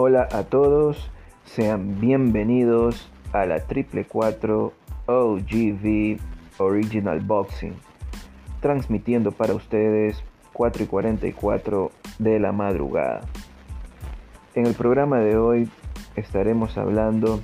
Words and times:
Hola 0.00 0.28
a 0.30 0.44
todos, 0.44 1.10
sean 1.44 1.98
bienvenidos 1.98 3.10
a 3.32 3.46
la 3.46 3.66
Triple 3.66 4.04
4 4.04 4.72
OGV 5.06 6.18
Original 6.58 7.18
Boxing, 7.18 7.74
transmitiendo 8.60 9.32
para 9.32 9.54
ustedes 9.54 10.22
4 10.52 10.84
y 10.84 10.86
44 10.86 11.90
de 12.20 12.38
la 12.38 12.52
madrugada. 12.52 13.22
En 14.54 14.66
el 14.66 14.74
programa 14.74 15.18
de 15.18 15.36
hoy 15.36 15.68
estaremos 16.14 16.78
hablando 16.78 17.40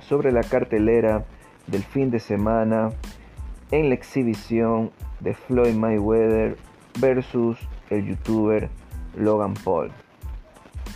sobre 0.00 0.32
la 0.32 0.42
cartelera 0.42 1.26
del 1.66 1.82
fin 1.82 2.10
de 2.10 2.18
semana 2.18 2.92
en 3.72 3.90
la 3.90 3.94
exhibición 3.94 4.90
de 5.20 5.34
Floyd 5.34 5.74
Mayweather 5.74 6.56
versus 6.98 7.58
el 7.90 8.06
youtuber 8.06 8.70
Logan 9.18 9.52
Paul. 9.52 9.92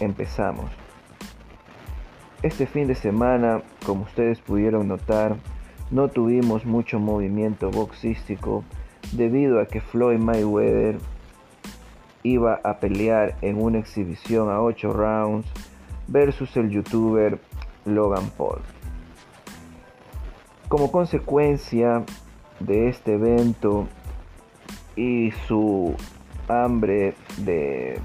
Empezamos. 0.01 0.78
Este 2.41 2.67
fin 2.67 2.87
de 2.87 2.95
semana, 2.95 3.63
como 3.85 4.05
ustedes 4.05 4.41
pudieron 4.41 4.87
notar, 4.87 5.35
no 5.91 6.09
tuvimos 6.09 6.65
mucho 6.65 7.01
movimiento 7.01 7.69
boxístico 7.73 8.63
debido 9.11 9.61
a 9.61 9.67
que 9.67 9.81
Floyd 9.81 10.19
Mayweather 10.19 11.01
iba 12.23 12.61
a 12.63 12.79
pelear 12.79 13.35
en 13.43 13.61
una 13.61 13.79
exhibición 13.79 14.51
a 14.51 14.61
8 14.61 14.93
rounds 14.93 15.49
versus 16.07 16.57
el 16.57 16.71
youtuber 16.71 17.41
Logan 17.85 18.31
Paul. 18.37 18.61
Como 20.69 20.93
consecuencia 20.93 22.05
de 22.61 22.89
este 22.89 23.15
evento 23.15 23.89
y 24.95 25.33
su 25.49 25.97
hambre 26.47 27.15
de 27.39 27.99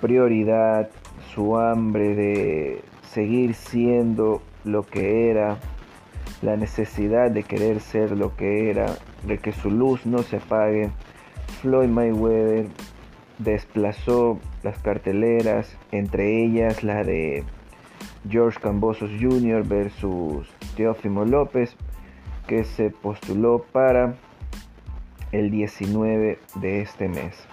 prioridad, 0.00 0.88
su 1.34 1.58
hambre 1.58 2.14
de 2.14 2.82
seguir 3.12 3.54
siendo 3.54 4.42
lo 4.64 4.84
que 4.84 5.30
era, 5.30 5.58
la 6.42 6.56
necesidad 6.56 7.30
de 7.30 7.42
querer 7.42 7.80
ser 7.80 8.12
lo 8.12 8.36
que 8.36 8.70
era, 8.70 8.96
de 9.26 9.38
que 9.38 9.52
su 9.52 9.70
luz 9.70 10.06
no 10.06 10.18
se 10.18 10.36
apague, 10.36 10.90
Floyd 11.60 11.88
Mayweather 11.88 12.66
desplazó 13.38 14.38
las 14.62 14.78
carteleras, 14.78 15.76
entre 15.90 16.44
ellas 16.44 16.82
la 16.82 17.04
de 17.04 17.44
George 18.28 18.60
Cambosos 18.60 19.10
Jr. 19.20 19.66
versus 19.66 20.48
Teófimo 20.76 21.24
López, 21.24 21.76
que 22.46 22.64
se 22.64 22.90
postuló 22.90 23.64
para 23.72 24.14
el 25.32 25.50
19 25.50 26.38
de 26.56 26.82
este 26.82 27.08
mes. 27.08 27.51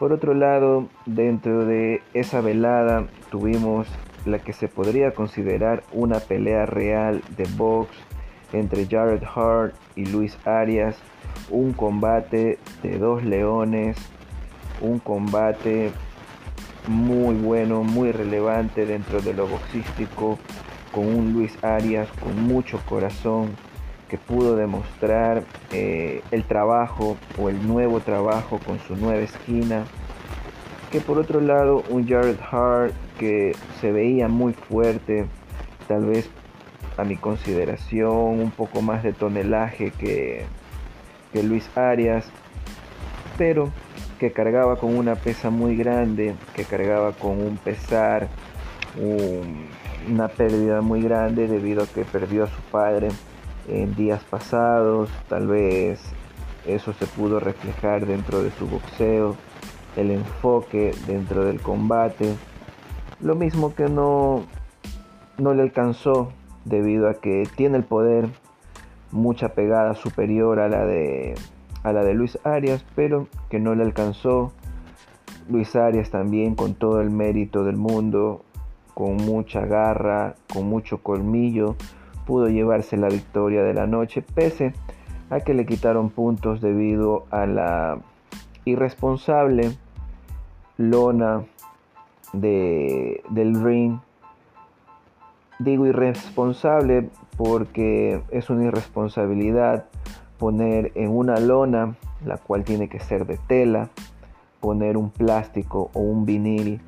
Por 0.00 0.14
otro 0.14 0.32
lado, 0.32 0.88
dentro 1.04 1.66
de 1.66 2.00
esa 2.14 2.40
velada 2.40 3.06
tuvimos 3.30 3.86
la 4.24 4.38
que 4.38 4.54
se 4.54 4.66
podría 4.66 5.12
considerar 5.12 5.82
una 5.92 6.20
pelea 6.20 6.64
real 6.64 7.20
de 7.36 7.44
box 7.58 7.90
entre 8.54 8.86
Jared 8.86 9.22
Hart 9.22 9.74
y 9.96 10.06
Luis 10.06 10.38
Arias, 10.46 10.96
un 11.50 11.74
combate 11.74 12.58
de 12.82 12.98
dos 12.98 13.22
leones, 13.22 13.98
un 14.80 15.00
combate 15.00 15.90
muy 16.88 17.34
bueno, 17.34 17.84
muy 17.84 18.10
relevante 18.10 18.86
dentro 18.86 19.20
de 19.20 19.34
lo 19.34 19.46
boxístico, 19.48 20.38
con 20.92 21.14
un 21.14 21.34
Luis 21.34 21.62
Arias 21.62 22.08
con 22.22 22.42
mucho 22.44 22.80
corazón, 22.88 23.50
que 24.10 24.18
pudo 24.18 24.56
demostrar 24.56 25.44
eh, 25.70 26.22
el 26.32 26.42
trabajo 26.42 27.16
o 27.38 27.48
el 27.48 27.66
nuevo 27.66 28.00
trabajo 28.00 28.58
con 28.66 28.80
su 28.80 28.96
nueva 28.96 29.20
esquina. 29.20 29.84
Que 30.90 31.00
por 31.00 31.18
otro 31.18 31.40
lado 31.40 31.84
un 31.88 32.08
Jared 32.08 32.36
Hart 32.50 32.92
que 33.20 33.54
se 33.80 33.92
veía 33.92 34.26
muy 34.26 34.52
fuerte, 34.52 35.26
tal 35.86 36.06
vez 36.06 36.28
a 36.96 37.04
mi 37.04 37.16
consideración 37.16 38.40
un 38.40 38.50
poco 38.50 38.82
más 38.82 39.04
de 39.04 39.12
tonelaje 39.12 39.92
que, 39.92 40.44
que 41.32 41.42
Luis 41.44 41.70
Arias, 41.76 42.26
pero 43.38 43.70
que 44.18 44.32
cargaba 44.32 44.76
con 44.76 44.96
una 44.96 45.14
pesa 45.14 45.50
muy 45.50 45.76
grande, 45.76 46.34
que 46.56 46.64
cargaba 46.64 47.12
con 47.12 47.40
un 47.40 47.56
pesar, 47.58 48.26
una 50.10 50.26
pérdida 50.26 50.80
muy 50.80 51.00
grande 51.00 51.46
debido 51.46 51.84
a 51.84 51.86
que 51.86 52.04
perdió 52.04 52.44
a 52.44 52.48
su 52.48 52.60
padre 52.72 53.08
en 53.70 53.94
días 53.94 54.22
pasados, 54.24 55.10
tal 55.28 55.46
vez 55.46 56.00
eso 56.66 56.92
se 56.92 57.06
pudo 57.06 57.40
reflejar 57.40 58.06
dentro 58.06 58.42
de 58.42 58.50
su 58.52 58.66
boxeo, 58.66 59.36
el 59.96 60.10
enfoque 60.10 60.92
dentro 61.06 61.44
del 61.44 61.60
combate, 61.60 62.34
lo 63.20 63.34
mismo 63.34 63.74
que 63.74 63.88
no, 63.88 64.44
no 65.38 65.54
le 65.54 65.62
alcanzó 65.62 66.32
debido 66.64 67.08
a 67.08 67.14
que 67.14 67.48
tiene 67.56 67.78
el 67.78 67.84
poder, 67.84 68.28
mucha 69.10 69.50
pegada 69.50 69.94
superior 69.94 70.60
a 70.60 70.68
la 70.68 70.84
de 70.84 71.34
a 71.82 71.92
la 71.92 72.04
de 72.04 72.14
Luis 72.14 72.38
Arias, 72.44 72.84
pero 72.94 73.28
que 73.48 73.58
no 73.58 73.74
le 73.74 73.82
alcanzó. 73.82 74.52
Luis 75.48 75.74
Arias 75.74 76.10
también 76.10 76.54
con 76.54 76.74
todo 76.74 77.00
el 77.00 77.10
mérito 77.10 77.64
del 77.64 77.76
mundo, 77.76 78.44
con 78.94 79.16
mucha 79.16 79.64
garra, 79.64 80.34
con 80.52 80.68
mucho 80.68 80.98
colmillo, 81.02 81.76
pudo 82.30 82.48
llevarse 82.48 82.96
la 82.96 83.08
victoria 83.08 83.64
de 83.64 83.74
la 83.74 83.88
noche, 83.88 84.22
pese 84.22 84.72
a 85.30 85.40
que 85.40 85.52
le 85.52 85.66
quitaron 85.66 86.10
puntos 86.10 86.60
debido 86.60 87.26
a 87.32 87.44
la 87.44 87.98
irresponsable 88.64 89.72
lona 90.76 91.42
de, 92.32 93.24
del 93.30 93.60
ring. 93.64 93.98
Digo 95.58 95.86
irresponsable 95.86 97.10
porque 97.36 98.22
es 98.30 98.48
una 98.48 98.66
irresponsabilidad 98.66 99.86
poner 100.38 100.92
en 100.94 101.10
una 101.10 101.40
lona, 101.40 101.96
la 102.24 102.36
cual 102.36 102.62
tiene 102.62 102.88
que 102.88 103.00
ser 103.00 103.26
de 103.26 103.38
tela, 103.48 103.88
poner 104.60 104.96
un 104.96 105.10
plástico 105.10 105.90
o 105.94 105.98
un 105.98 106.26
vinil, 106.26 106.80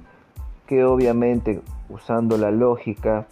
que 0.69 0.85
obviamente 0.85 1.63
usando 1.89 2.39
la 2.39 2.53
lógica 2.53 3.27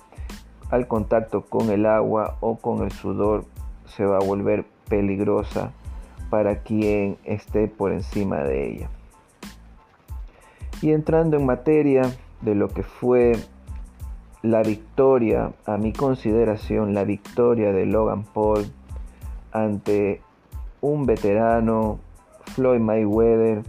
al 0.71 0.87
contacto 0.87 1.43
con 1.43 1.71
el 1.71 1.87
agua 1.87 2.37
o 2.41 2.57
con 2.57 2.83
el 2.83 2.93
sudor 2.93 3.45
se 3.87 4.05
va 4.05 4.19
a 4.19 4.25
volver 4.25 4.65
peligrosa 4.89 5.73
para 6.31 6.63
quien 6.63 7.19
esté 7.25 7.69
por 7.69 7.93
encima 7.93 8.39
de 8.39 8.71
ella. 8.71 8.89
Y 10.81 10.93
entrando 10.93 11.37
en 11.37 11.45
materia 11.45 12.03
de 12.41 12.55
lo 12.55 12.69
que 12.69 12.83
fue 12.83 13.33
la 14.43 14.63
victoria, 14.63 15.53
a 15.67 15.77
mi 15.77 15.93
consideración, 15.93 16.95
la 16.95 17.05
victoria 17.05 17.73
de 17.73 17.85
Logan 17.85 18.25
Paul 18.25 18.65
ante 19.53 20.23
un 20.81 21.05
veterano, 21.05 21.99
Floyd 22.55 22.81
Mayweather, 22.81 23.63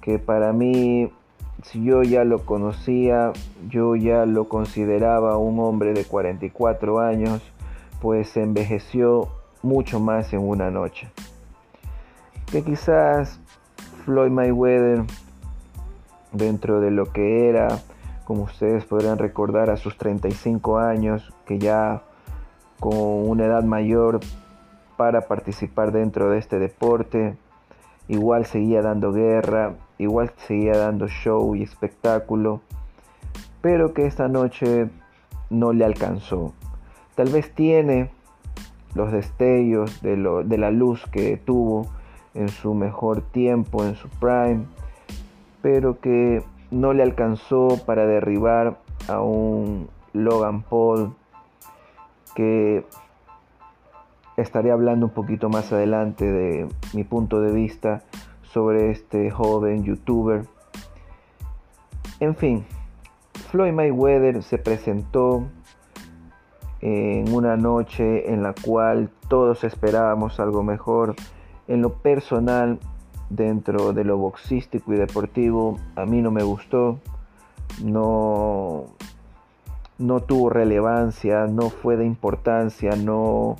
que 0.00 0.18
para 0.18 0.52
mí 0.52 1.10
si 1.62 1.82
yo 1.82 2.02
ya 2.02 2.24
lo 2.24 2.44
conocía, 2.44 3.32
yo 3.68 3.96
ya 3.96 4.26
lo 4.26 4.48
consideraba 4.48 5.38
un 5.38 5.58
hombre 5.60 5.94
de 5.94 6.04
44 6.04 7.00
años, 7.00 7.42
pues 8.00 8.36
envejeció 8.36 9.28
mucho 9.62 10.00
más 10.00 10.32
en 10.32 10.40
una 10.40 10.70
noche. 10.70 11.08
Que 12.50 12.62
quizás 12.62 13.40
Floyd 14.04 14.30
Mayweather, 14.30 15.04
dentro 16.32 16.80
de 16.80 16.90
lo 16.90 17.12
que 17.12 17.48
era, 17.48 17.68
como 18.24 18.44
ustedes 18.44 18.84
podrán 18.84 19.18
recordar, 19.18 19.70
a 19.70 19.76
sus 19.76 19.96
35 19.96 20.78
años, 20.78 21.32
que 21.46 21.58
ya 21.58 22.02
con 22.78 22.96
una 22.96 23.46
edad 23.46 23.64
mayor 23.64 24.20
para 24.96 25.22
participar 25.22 25.92
dentro 25.92 26.30
de 26.30 26.38
este 26.38 26.58
deporte, 26.58 27.36
igual 28.08 28.46
seguía 28.46 28.82
dando 28.82 29.12
guerra, 29.12 29.74
igual 29.98 30.32
seguía 30.46 30.76
dando 30.76 31.08
show 31.08 31.54
y 31.54 31.62
espectáculo, 31.62 32.60
pero 33.60 33.94
que 33.94 34.06
esta 34.06 34.28
noche 34.28 34.88
no 35.50 35.72
le 35.72 35.84
alcanzó. 35.84 36.52
Tal 37.14 37.28
vez 37.30 37.52
tiene 37.54 38.10
los 38.94 39.12
destellos 39.12 40.00
de, 40.02 40.16
de 40.44 40.58
la 40.58 40.70
luz 40.70 41.04
que 41.10 41.36
tuvo 41.36 41.86
en 42.34 42.48
su 42.48 42.74
mejor 42.74 43.22
tiempo, 43.22 43.84
en 43.84 43.94
su 43.94 44.08
prime, 44.08 44.66
pero 45.62 46.00
que 46.00 46.42
no 46.70 46.92
le 46.92 47.02
alcanzó 47.02 47.68
para 47.86 48.06
derribar 48.06 48.78
a 49.08 49.20
un 49.20 49.88
Logan 50.12 50.62
Paul 50.62 51.14
que 52.34 52.84
estaré 54.36 54.70
hablando 54.70 55.06
un 55.06 55.12
poquito 55.12 55.48
más 55.48 55.72
adelante 55.72 56.24
de 56.24 56.68
mi 56.92 57.04
punto 57.04 57.40
de 57.40 57.52
vista 57.52 58.02
sobre 58.42 58.90
este 58.90 59.30
joven 59.30 59.84
youtuber. 59.84 60.46
En 62.20 62.34
fin, 62.34 62.64
Floyd 63.50 63.72
Mayweather 63.72 64.42
se 64.42 64.58
presentó 64.58 65.44
en 66.80 67.34
una 67.34 67.56
noche 67.56 68.32
en 68.32 68.42
la 68.42 68.54
cual 68.54 69.10
todos 69.28 69.64
esperábamos 69.64 70.40
algo 70.40 70.62
mejor. 70.62 71.14
En 71.68 71.82
lo 71.82 71.94
personal, 71.94 72.78
dentro 73.30 73.92
de 73.92 74.04
lo 74.04 74.18
boxístico 74.18 74.92
y 74.92 74.96
deportivo, 74.96 75.78
a 75.96 76.04
mí 76.06 76.22
no 76.22 76.30
me 76.30 76.42
gustó. 76.42 77.00
no, 77.82 78.84
no 79.98 80.20
tuvo 80.20 80.50
relevancia, 80.50 81.46
no 81.46 81.70
fue 81.70 81.96
de 81.96 82.04
importancia, 82.04 82.96
no, 82.96 83.56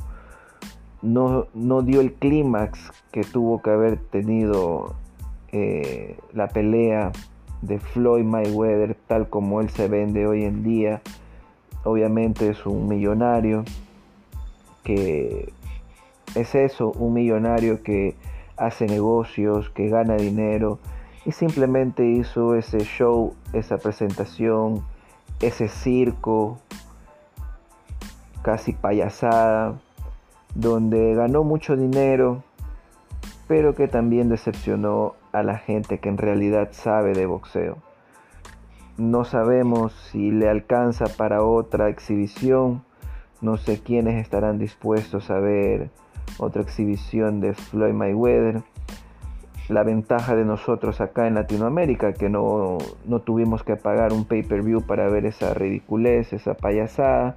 no, 1.06 1.46
no 1.54 1.82
dio 1.82 2.00
el 2.00 2.12
clímax 2.12 2.90
que 3.12 3.22
tuvo 3.22 3.62
que 3.62 3.70
haber 3.70 3.98
tenido 3.98 4.94
eh, 5.52 6.18
la 6.32 6.48
pelea 6.48 7.12
de 7.62 7.78
Floyd 7.78 8.24
Mayweather 8.24 8.96
tal 9.06 9.28
como 9.28 9.60
él 9.60 9.70
se 9.70 9.88
vende 9.88 10.26
hoy 10.26 10.44
en 10.44 10.62
día. 10.62 11.00
Obviamente 11.84 12.50
es 12.50 12.66
un 12.66 12.88
millonario 12.88 13.64
que 14.82 15.52
es 16.34 16.54
eso, 16.54 16.90
un 16.92 17.14
millonario 17.14 17.82
que 17.82 18.14
hace 18.56 18.86
negocios, 18.86 19.70
que 19.70 19.88
gana 19.88 20.16
dinero 20.16 20.78
y 21.24 21.32
simplemente 21.32 22.06
hizo 22.06 22.54
ese 22.56 22.80
show, 22.80 23.34
esa 23.52 23.78
presentación, 23.78 24.84
ese 25.40 25.68
circo, 25.68 26.58
casi 28.42 28.72
payasada, 28.72 29.80
donde 30.56 31.14
ganó 31.14 31.44
mucho 31.44 31.76
dinero, 31.76 32.42
pero 33.46 33.74
que 33.74 33.88
también 33.88 34.30
decepcionó 34.30 35.14
a 35.32 35.42
la 35.42 35.58
gente 35.58 35.98
que 35.98 36.08
en 36.08 36.16
realidad 36.16 36.68
sabe 36.72 37.12
de 37.12 37.26
boxeo. 37.26 37.76
No 38.96 39.24
sabemos 39.24 39.92
si 40.10 40.30
le 40.30 40.48
alcanza 40.48 41.04
para 41.18 41.42
otra 41.42 41.90
exhibición, 41.90 42.82
no 43.42 43.58
sé 43.58 43.80
quiénes 43.80 44.14
estarán 44.14 44.58
dispuestos 44.58 45.30
a 45.30 45.38
ver 45.38 45.90
otra 46.38 46.62
exhibición 46.62 47.40
de 47.40 47.52
Floyd 47.52 47.92
Mayweather. 47.92 48.62
La 49.68 49.82
ventaja 49.82 50.34
de 50.36 50.46
nosotros 50.46 51.02
acá 51.02 51.26
en 51.26 51.34
Latinoamérica, 51.34 52.14
que 52.14 52.30
no, 52.30 52.78
no 53.04 53.20
tuvimos 53.20 53.62
que 53.62 53.76
pagar 53.76 54.14
un 54.14 54.24
pay-per-view 54.24 54.80
para 54.86 55.08
ver 55.08 55.26
esa 55.26 55.52
ridiculez, 55.52 56.32
esa 56.32 56.54
payasada, 56.54 57.34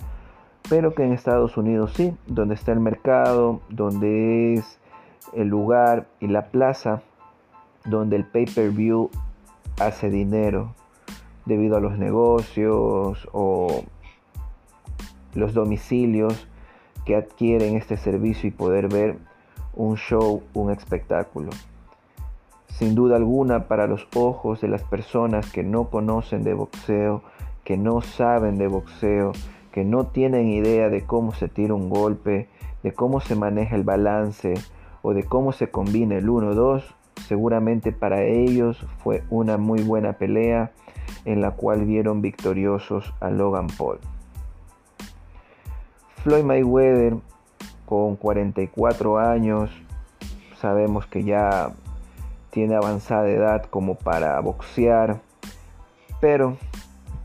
pero 0.67 0.93
que 0.93 1.03
en 1.03 1.13
Estados 1.13 1.57
Unidos 1.57 1.93
sí, 1.95 2.15
donde 2.27 2.55
está 2.55 2.71
el 2.71 2.79
mercado, 2.79 3.61
donde 3.69 4.55
es 4.55 4.79
el 5.33 5.47
lugar 5.47 6.07
y 6.19 6.27
la 6.27 6.47
plaza 6.47 7.01
donde 7.85 8.15
el 8.15 8.25
pay-per-view 8.25 9.09
hace 9.79 10.09
dinero 10.09 10.73
debido 11.45 11.77
a 11.77 11.79
los 11.79 11.97
negocios 11.97 13.27
o 13.31 13.83
los 15.33 15.53
domicilios 15.53 16.47
que 17.05 17.15
adquieren 17.15 17.75
este 17.75 17.97
servicio 17.97 18.47
y 18.47 18.51
poder 18.51 18.87
ver 18.87 19.17
un 19.73 19.95
show, 19.95 20.43
un 20.53 20.71
espectáculo. 20.71 21.49
Sin 22.67 22.95
duda 22.95 23.15
alguna 23.15 23.67
para 23.67 23.87
los 23.87 24.07
ojos 24.15 24.61
de 24.61 24.67
las 24.67 24.83
personas 24.83 25.51
que 25.51 25.63
no 25.63 25.89
conocen 25.89 26.43
de 26.43 26.53
boxeo, 26.53 27.23
que 27.63 27.77
no 27.77 28.01
saben 28.01 28.57
de 28.57 28.67
boxeo, 28.67 29.31
que 29.71 29.83
no 29.83 30.07
tienen 30.07 30.49
idea 30.49 30.89
de 30.89 31.05
cómo 31.05 31.33
se 31.33 31.47
tira 31.47 31.73
un 31.73 31.89
golpe, 31.89 32.47
de 32.83 32.93
cómo 32.93 33.19
se 33.21 33.35
maneja 33.35 33.75
el 33.75 33.83
balance 33.83 34.55
o 35.01 35.13
de 35.13 35.23
cómo 35.23 35.51
se 35.51 35.69
combina 35.69 36.15
el 36.15 36.27
1-2, 36.27 36.83
seguramente 37.27 37.91
para 37.91 38.23
ellos 38.23 38.85
fue 39.03 39.23
una 39.29 39.57
muy 39.57 39.81
buena 39.81 40.13
pelea 40.13 40.71
en 41.25 41.41
la 41.41 41.51
cual 41.51 41.85
vieron 41.85 42.21
victoriosos 42.21 43.13
a 43.19 43.29
Logan 43.29 43.67
Paul. 43.77 43.99
Floyd 46.23 46.43
Mayweather 46.43 47.17
con 47.85 48.15
44 48.15 49.19
años, 49.19 49.69
sabemos 50.59 51.05
que 51.07 51.23
ya 51.23 51.71
tiene 52.51 52.75
avanzada 52.75 53.29
edad 53.29 53.63
como 53.65 53.95
para 53.95 54.39
boxear, 54.41 55.21
pero 56.19 56.57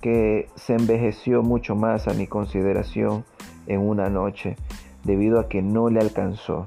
que 0.05 0.51
se 0.55 0.75
envejeció 0.75 1.43
mucho 1.43 1.77
más 1.77 2.09
a 2.09 2.13
mi 2.13 2.27
consideración 2.27 3.25
en 3.67 3.81
una 3.81 4.11
noche 4.11 4.57
debido 5.03 5.41
a 5.41 5.49
que 5.49 5.63
no 5.63 5.89
le 5.89 5.99
alcanzó. 5.99 6.67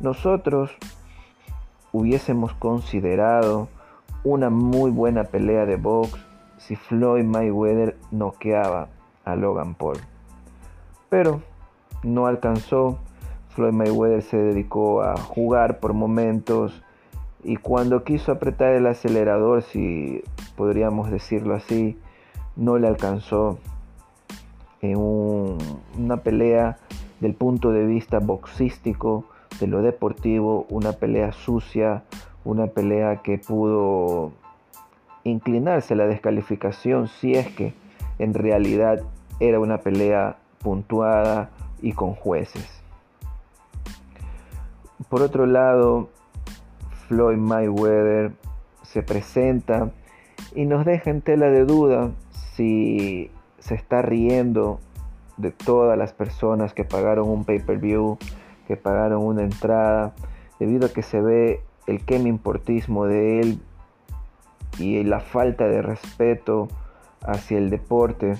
Nosotros 0.00 0.70
hubiésemos 1.92 2.54
considerado 2.54 3.68
una 4.24 4.48
muy 4.48 4.90
buena 4.90 5.24
pelea 5.24 5.66
de 5.66 5.76
box 5.76 6.18
si 6.56 6.76
Floyd 6.76 7.24
Mayweather 7.24 7.98
noqueaba 8.10 8.88
a 9.26 9.36
Logan 9.36 9.74
Paul 9.74 9.98
pero 11.10 11.42
no 12.02 12.26
alcanzó. 12.26 13.00
Floyd 13.50 13.74
Mayweather 13.74 14.22
se 14.22 14.38
dedicó 14.38 15.02
a 15.02 15.18
jugar 15.18 15.78
por 15.78 15.92
momentos 15.92 16.82
y 17.42 17.56
cuando 17.56 18.02
quiso 18.02 18.32
apretar 18.32 18.72
el 18.72 18.86
acelerador, 18.86 19.62
si 19.62 20.24
podríamos 20.56 21.10
decirlo 21.10 21.54
así, 21.54 21.98
no 22.56 22.78
le 22.78 22.88
alcanzó 22.88 23.58
en 24.80 24.98
una 24.98 26.18
pelea 26.18 26.78
del 27.20 27.34
punto 27.34 27.70
de 27.72 27.86
vista 27.86 28.18
boxístico, 28.18 29.24
de 29.60 29.66
lo 29.66 29.82
deportivo, 29.82 30.66
una 30.68 30.92
pelea 30.92 31.32
sucia, 31.32 32.02
una 32.44 32.66
pelea 32.66 33.22
que 33.22 33.38
pudo 33.38 34.32
inclinarse 35.22 35.94
a 35.94 35.96
la 35.96 36.06
descalificación 36.06 37.08
si 37.08 37.34
es 37.34 37.48
que 37.48 37.72
en 38.18 38.34
realidad 38.34 39.00
era 39.40 39.58
una 39.58 39.78
pelea 39.78 40.36
puntuada 40.58 41.50
y 41.80 41.92
con 41.92 42.14
jueces. 42.14 42.82
Por 45.08 45.22
otro 45.22 45.46
lado, 45.46 46.08
Floyd 47.08 47.38
Mayweather 47.38 48.32
se 48.82 49.02
presenta 49.02 49.90
y 50.54 50.66
nos 50.66 50.84
deja 50.84 51.10
en 51.10 51.20
tela 51.20 51.46
de 51.46 51.64
duda 51.64 52.10
si 52.56 53.30
se 53.58 53.74
está 53.74 54.02
riendo 54.02 54.80
de 55.36 55.50
todas 55.50 55.98
las 55.98 56.12
personas 56.12 56.74
que 56.74 56.84
pagaron 56.84 57.28
un 57.28 57.44
pay-per-view, 57.44 58.18
que 58.66 58.76
pagaron 58.76 59.22
una 59.22 59.42
entrada, 59.42 60.14
debido 60.58 60.86
a 60.86 60.88
que 60.90 61.02
se 61.02 61.20
ve 61.20 61.60
el 61.86 62.26
importismo 62.26 63.06
de 63.06 63.40
él 63.40 63.60
y 64.78 65.02
la 65.04 65.20
falta 65.20 65.66
de 65.66 65.82
respeto 65.82 66.68
hacia 67.22 67.58
el 67.58 67.70
deporte 67.70 68.36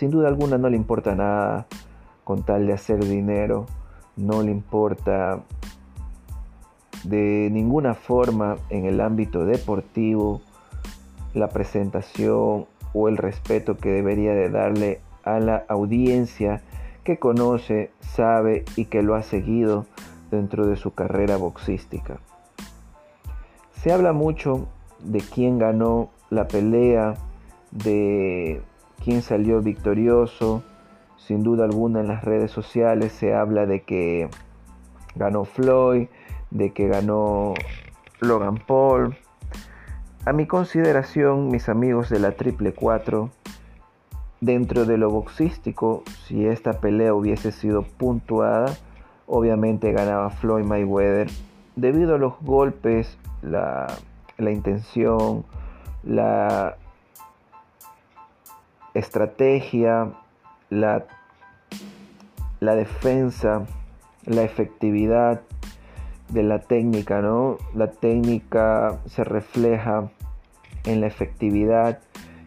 sin 0.00 0.10
duda 0.10 0.28
alguna 0.28 0.56
no 0.56 0.70
le 0.70 0.78
importa 0.78 1.14
nada 1.14 1.66
con 2.24 2.42
tal 2.42 2.66
de 2.66 2.72
hacer 2.72 3.04
dinero, 3.04 3.66
no 4.16 4.42
le 4.42 4.50
importa 4.50 5.42
de 7.04 7.50
ninguna 7.52 7.92
forma 7.92 8.56
en 8.70 8.86
el 8.86 9.02
ámbito 9.02 9.44
deportivo 9.44 10.40
la 11.34 11.50
presentación 11.50 12.64
o 12.92 13.08
el 13.08 13.16
respeto 13.16 13.76
que 13.76 13.90
debería 13.90 14.34
de 14.34 14.50
darle 14.50 15.00
a 15.24 15.38
la 15.40 15.64
audiencia 15.68 16.62
que 17.04 17.18
conoce, 17.18 17.90
sabe 18.00 18.64
y 18.76 18.86
que 18.86 19.02
lo 19.02 19.14
ha 19.14 19.22
seguido 19.22 19.86
dentro 20.30 20.66
de 20.66 20.76
su 20.76 20.94
carrera 20.94 21.36
boxística. 21.36 22.20
Se 23.72 23.92
habla 23.92 24.12
mucho 24.12 24.68
de 25.00 25.20
quién 25.20 25.58
ganó 25.58 26.10
la 26.28 26.46
pelea, 26.46 27.14
de 27.70 28.60
quién 29.02 29.22
salió 29.22 29.60
victorioso. 29.60 30.62
Sin 31.16 31.42
duda 31.42 31.64
alguna 31.64 32.00
en 32.00 32.08
las 32.08 32.24
redes 32.24 32.50
sociales 32.50 33.12
se 33.12 33.34
habla 33.34 33.66
de 33.66 33.82
que 33.82 34.28
ganó 35.14 35.44
Floyd, 35.44 36.08
de 36.50 36.72
que 36.72 36.88
ganó 36.88 37.54
Logan 38.20 38.58
Paul. 38.66 39.16
A 40.26 40.34
mi 40.34 40.46
consideración, 40.46 41.48
mis 41.48 41.70
amigos 41.70 42.10
de 42.10 42.18
la 42.18 42.32
Triple 42.32 42.74
4, 42.74 43.30
dentro 44.42 44.84
de 44.84 44.98
lo 44.98 45.08
boxístico, 45.08 46.02
si 46.26 46.46
esta 46.46 46.74
pelea 46.74 47.14
hubiese 47.14 47.52
sido 47.52 47.84
puntuada, 47.84 48.76
obviamente 49.26 49.92
ganaba 49.92 50.28
Floyd 50.28 50.64
Mayweather. 50.64 51.30
Debido 51.74 52.16
a 52.16 52.18
los 52.18 52.38
golpes, 52.42 53.16
la, 53.40 53.86
intención, 54.38 55.46
la 56.04 56.76
estrategia, 58.92 60.12
la 60.68 61.06
defensa, 62.60 63.62
la 64.26 64.42
efectividad 64.42 65.40
de 66.32 66.42
la 66.42 66.60
técnica, 66.60 67.20
¿no? 67.20 67.58
La 67.74 67.90
técnica 67.90 68.98
se 69.06 69.24
refleja 69.24 70.10
en 70.84 71.00
la 71.00 71.06
efectividad, 71.06 71.98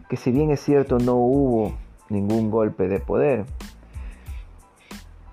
que 0.08 0.16
si 0.16 0.32
bien 0.32 0.50
es 0.50 0.60
cierto 0.60 0.98
no 0.98 1.14
hubo 1.14 1.72
ningún 2.08 2.50
golpe 2.50 2.88
de 2.88 3.00
poder, 3.00 3.44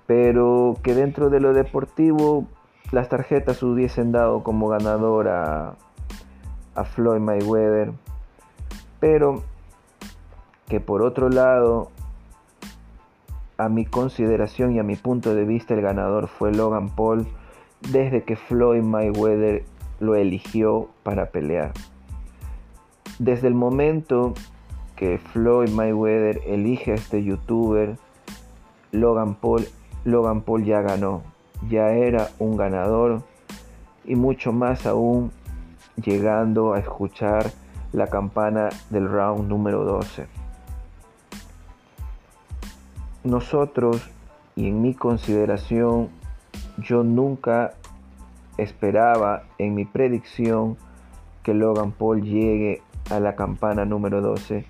pero 0.05 0.77
que 0.83 0.93
dentro 0.93 1.29
de 1.29 1.39
lo 1.39 1.53
deportivo 1.53 2.45
las 2.91 3.09
tarjetas 3.09 3.63
hubiesen 3.63 4.11
dado 4.11 4.43
como 4.43 4.67
ganador 4.67 5.29
a, 5.29 5.75
a 6.75 6.83
Floyd 6.83 7.21
Mayweather, 7.21 7.93
pero 8.99 9.43
que 10.67 10.79
por 10.79 11.01
otro 11.01 11.29
lado, 11.29 11.89
a 13.57 13.69
mi 13.69 13.85
consideración 13.85 14.73
y 14.73 14.79
a 14.79 14.83
mi 14.83 14.95
punto 14.95 15.35
de 15.35 15.45
vista, 15.45 15.73
el 15.73 15.81
ganador 15.81 16.27
fue 16.27 16.53
Logan 16.53 16.89
Paul 16.89 17.27
desde 17.89 18.23
que 18.23 18.35
Floyd 18.35 18.81
Mayweather 18.81 19.63
lo 19.99 20.15
eligió 20.15 20.89
para 21.03 21.27
pelear. 21.27 21.73
desde 23.19 23.47
el 23.47 23.53
momento 23.53 24.33
que 24.95 25.19
Floyd 25.19 25.69
Mayweather 25.69 26.41
elige 26.45 26.91
a 26.91 26.95
este 26.95 27.23
youtuber, 27.23 27.97
Logan 28.91 29.35
Paul, 29.35 29.67
Logan 30.05 30.41
Paul 30.41 30.63
ya 30.63 30.81
ganó, 30.81 31.21
ya 31.69 31.91
era 31.91 32.29
un 32.39 32.57
ganador 32.57 33.21
y 34.05 34.15
mucho 34.15 34.51
más 34.51 34.85
aún 34.85 35.31
llegando 35.95 36.73
a 36.73 36.79
escuchar 36.79 37.51
la 37.93 38.07
campana 38.07 38.69
del 38.89 39.07
round 39.07 39.47
número 39.47 39.83
12. 39.83 40.27
Nosotros, 43.23 44.09
y 44.55 44.67
en 44.67 44.81
mi 44.81 44.93
consideración, 44.93 46.09
yo 46.77 47.03
nunca 47.03 47.73
esperaba 48.57 49.43
en 49.57 49.75
mi 49.75 49.85
predicción 49.85 50.77
que 51.43 51.53
Logan 51.53 51.91
Paul 51.91 52.21
llegue 52.21 52.81
a 53.09 53.19
la 53.19 53.35
campana 53.35 53.85
número 53.85 54.21
12, 54.21 54.65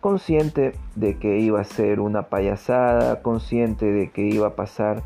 consciente 0.00 0.74
de 0.94 1.18
que 1.18 1.38
iba 1.38 1.60
a 1.60 1.64
ser 1.64 2.00
una 2.00 2.24
payasada, 2.24 3.22
consciente 3.22 3.86
de 3.86 4.10
que 4.10 4.22
iba 4.22 4.48
a 4.48 4.56
pasar 4.56 5.02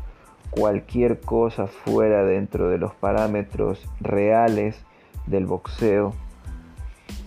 cualquier 0.51 1.19
cosa 1.19 1.67
fuera 1.67 2.23
dentro 2.23 2.69
de 2.69 2.77
los 2.77 2.93
parámetros 2.95 3.87
reales 3.99 4.83
del 5.25 5.45
boxeo, 5.45 6.13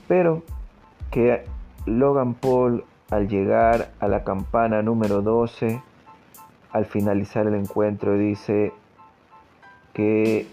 pero 0.08 0.42
que 1.10 1.44
Logan 1.86 2.34
Paul 2.34 2.84
al 3.10 3.28
llegar 3.28 3.90
a 4.00 4.08
la 4.08 4.24
campana 4.24 4.82
número 4.82 5.20
12, 5.20 5.82
al 6.70 6.86
finalizar 6.86 7.46
el 7.46 7.54
encuentro 7.54 8.16
dice 8.16 8.72
que 9.92 10.46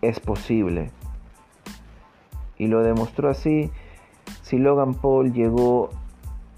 es 0.00 0.20
posible. 0.20 0.90
Y 2.58 2.66
lo 2.66 2.82
demostró 2.82 3.28
así. 3.28 3.70
Si 4.42 4.58
Logan 4.58 4.94
Paul 4.94 5.32
llegó 5.32 5.90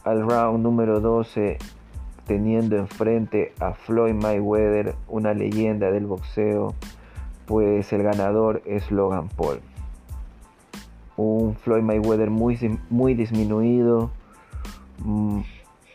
al 0.04 0.28
round 0.28 0.62
número 0.62 1.00
12 1.00 1.58
teniendo 2.26 2.76
enfrente 2.76 3.52
a 3.60 3.74
Floyd 3.74 4.14
Mayweather, 4.14 4.94
una 5.08 5.34
leyenda 5.34 5.90
del 5.90 6.06
boxeo, 6.06 6.74
pues 7.46 7.92
el 7.92 8.02
ganador 8.02 8.62
es 8.64 8.90
Logan 8.90 9.28
Paul. 9.28 9.60
Un 11.16 11.54
Floyd 11.54 11.82
Mayweather 11.82 12.30
muy, 12.30 12.58
muy 12.90 13.14
disminuido, 13.14 14.10
mm, 14.98 15.40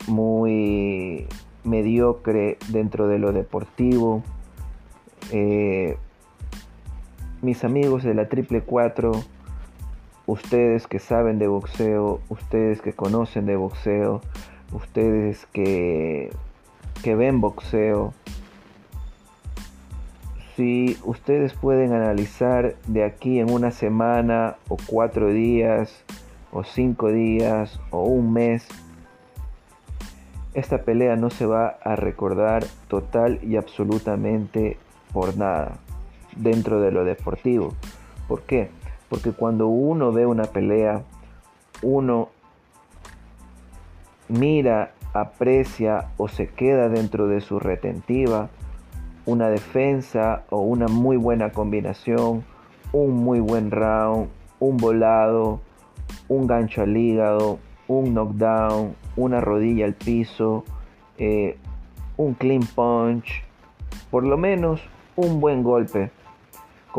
muy 0.08 1.28
mediocre 1.64 2.58
dentro 2.70 3.08
de 3.08 3.20
lo 3.20 3.32
deportivo. 3.32 4.24
Eh, 5.32 5.98
mis 7.42 7.64
amigos 7.64 8.04
de 8.04 8.14
la 8.14 8.28
Triple 8.28 8.62
4, 8.62 9.12
ustedes 10.26 10.88
que 10.88 11.00
saben 11.00 11.40
de 11.40 11.48
boxeo, 11.48 12.20
ustedes 12.30 12.82
que 12.82 12.94
conocen 12.94 13.46
de 13.46 13.56
boxeo, 13.56 14.22
ustedes 14.74 15.46
que, 15.54 16.32
que 17.02 17.16
ven 17.16 17.40
boxeo, 17.40 18.14
si 20.56 20.98
ustedes 21.06 21.54
pueden 21.54 21.94
analizar 21.94 22.76
de 22.88 23.06
aquí 23.06 23.40
en 23.40 23.50
una 23.50 23.72
semana 23.72 24.58
o 24.68 24.76
cuatro 24.86 25.30
días 25.30 26.04
o 26.52 26.66
cinco 26.66 27.08
días 27.08 27.80
o 27.92 28.04
un 28.04 28.34
mes, 28.34 28.68
esta 30.54 30.80
pelea 30.80 31.16
no 31.16 31.30
se 31.30 31.46
va 31.46 31.78
a 31.82 31.96
recordar 31.96 32.66
total 32.90 33.40
y 33.42 33.56
absolutamente 33.56 34.78
por 35.14 35.38
nada 35.38 35.80
dentro 36.40 36.82
de 36.82 36.92
lo 36.92 37.06
deportivo. 37.06 37.74
¿Por 38.28 38.42
qué? 38.42 38.70
Porque 39.10 39.32
cuando 39.32 39.68
uno 39.68 40.12
ve 40.12 40.26
una 40.26 40.46
pelea, 40.46 41.04
uno 41.82 42.30
mira, 44.28 44.94
aprecia 45.14 46.10
o 46.18 46.28
se 46.28 46.48
queda 46.48 46.90
dentro 46.90 47.28
de 47.28 47.42
su 47.42 47.60
retentiva 47.60 48.50
una 49.26 49.50
defensa 49.50 50.44
o 50.50 50.62
una 50.62 50.88
muy 50.88 51.18
buena 51.18 51.52
combinación, 51.52 52.44
un 52.92 53.16
muy 53.16 53.40
buen 53.40 53.70
round, 53.70 54.30
un 54.60 54.78
volado, 54.78 55.62
un 56.28 56.48
gancho 56.48 56.82
al 56.82 56.98
hígado, 56.98 57.60
un 57.88 58.14
knockdown, 58.14 58.96
una 59.16 59.40
rodilla 59.40 59.86
al 59.86 59.94
piso, 59.94 60.64
eh, 61.18 61.58
un 62.18 62.34
clean 62.34 62.64
punch, 62.64 63.44
por 64.10 64.24
lo 64.24 64.38
menos 64.38 64.82
un 65.16 65.40
buen 65.40 65.62
golpe 65.64 66.12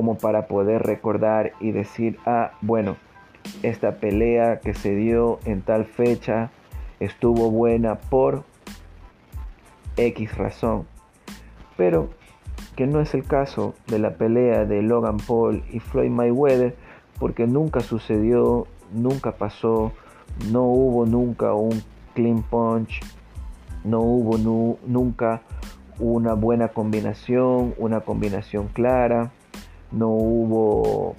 como 0.01 0.17
para 0.17 0.47
poder 0.47 0.83
recordar 0.83 1.53
y 1.61 1.73
decir, 1.73 2.19
ah, 2.25 2.53
bueno, 2.63 2.97
esta 3.63 3.97
pelea 3.97 4.61
que 4.61 4.73
se 4.73 4.97
dio 4.97 5.41
en 5.45 5.61
tal 5.61 5.85
fecha 5.85 6.51
estuvo 7.01 7.51
buena 7.51 7.97
por 7.97 8.45
X 9.99 10.39
razón. 10.39 10.87
Pero 11.77 12.09
que 12.77 12.87
no 12.87 13.03
es 13.03 13.13
el 13.13 13.25
caso 13.25 13.75
de 13.89 13.99
la 13.99 14.15
pelea 14.15 14.65
de 14.65 14.81
Logan 14.81 15.19
Paul 15.19 15.63
y 15.71 15.81
Floyd 15.81 16.09
Mayweather, 16.09 16.75
porque 17.19 17.47
nunca 17.47 17.81
sucedió, 17.81 18.67
nunca 18.95 19.33
pasó, 19.33 19.93
no 20.51 20.63
hubo 20.63 21.05
nunca 21.05 21.53
un 21.53 21.83
clean 22.15 22.41
punch, 22.41 23.03
no 23.85 24.01
hubo 24.01 24.39
nunca 24.87 25.43
una 25.99 26.33
buena 26.33 26.69
combinación, 26.69 27.75
una 27.77 28.01
combinación 28.01 28.69
clara 28.69 29.31
no 29.93 30.09
hubo 30.09 31.17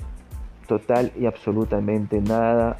total 0.67 1.11
y 1.19 1.25
absolutamente 1.25 2.21
nada 2.21 2.77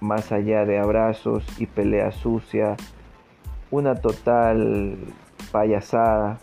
más 0.00 0.32
allá 0.32 0.64
de 0.64 0.78
abrazos 0.78 1.44
y 1.58 1.66
pelea 1.66 2.10
sucia, 2.10 2.76
una 3.70 3.94
total 3.94 4.98
payasada, 5.52 6.38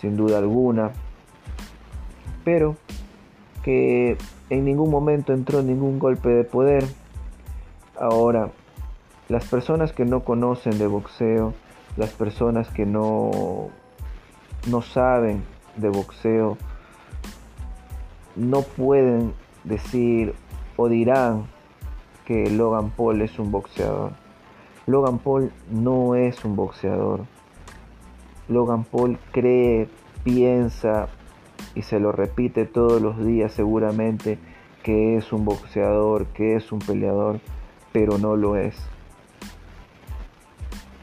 sin 0.00 0.16
duda 0.16 0.38
alguna, 0.38 0.92
pero 2.44 2.76
que 3.62 4.16
en 4.48 4.64
ningún 4.64 4.90
momento 4.90 5.32
entró 5.32 5.62
ningún 5.62 5.98
golpe 5.98 6.28
de 6.30 6.44
poder. 6.44 6.84
Ahora, 7.98 8.48
las 9.28 9.44
personas 9.44 9.92
que 9.92 10.04
no 10.04 10.20
conocen 10.20 10.78
de 10.78 10.86
boxeo, 10.86 11.52
las 11.96 12.10
personas 12.10 12.68
que 12.70 12.86
no, 12.86 13.68
no 14.68 14.82
saben 14.82 15.44
de 15.76 15.88
boxeo, 15.88 16.56
no 18.40 18.62
pueden 18.62 19.34
decir 19.64 20.34
o 20.76 20.88
dirán 20.88 21.44
que 22.24 22.48
Logan 22.50 22.90
Paul 22.90 23.20
es 23.20 23.38
un 23.38 23.50
boxeador. 23.50 24.12
Logan 24.86 25.18
Paul 25.18 25.52
no 25.70 26.14
es 26.14 26.42
un 26.44 26.56
boxeador. 26.56 27.26
Logan 28.48 28.84
Paul 28.84 29.18
cree, 29.30 29.88
piensa 30.24 31.08
y 31.74 31.82
se 31.82 32.00
lo 32.00 32.12
repite 32.12 32.64
todos 32.64 33.00
los 33.02 33.24
días 33.24 33.52
seguramente 33.52 34.38
que 34.82 35.18
es 35.18 35.32
un 35.32 35.44
boxeador, 35.44 36.26
que 36.28 36.56
es 36.56 36.72
un 36.72 36.78
peleador, 36.78 37.40
pero 37.92 38.16
no 38.16 38.36
lo 38.36 38.56
es. 38.56 38.74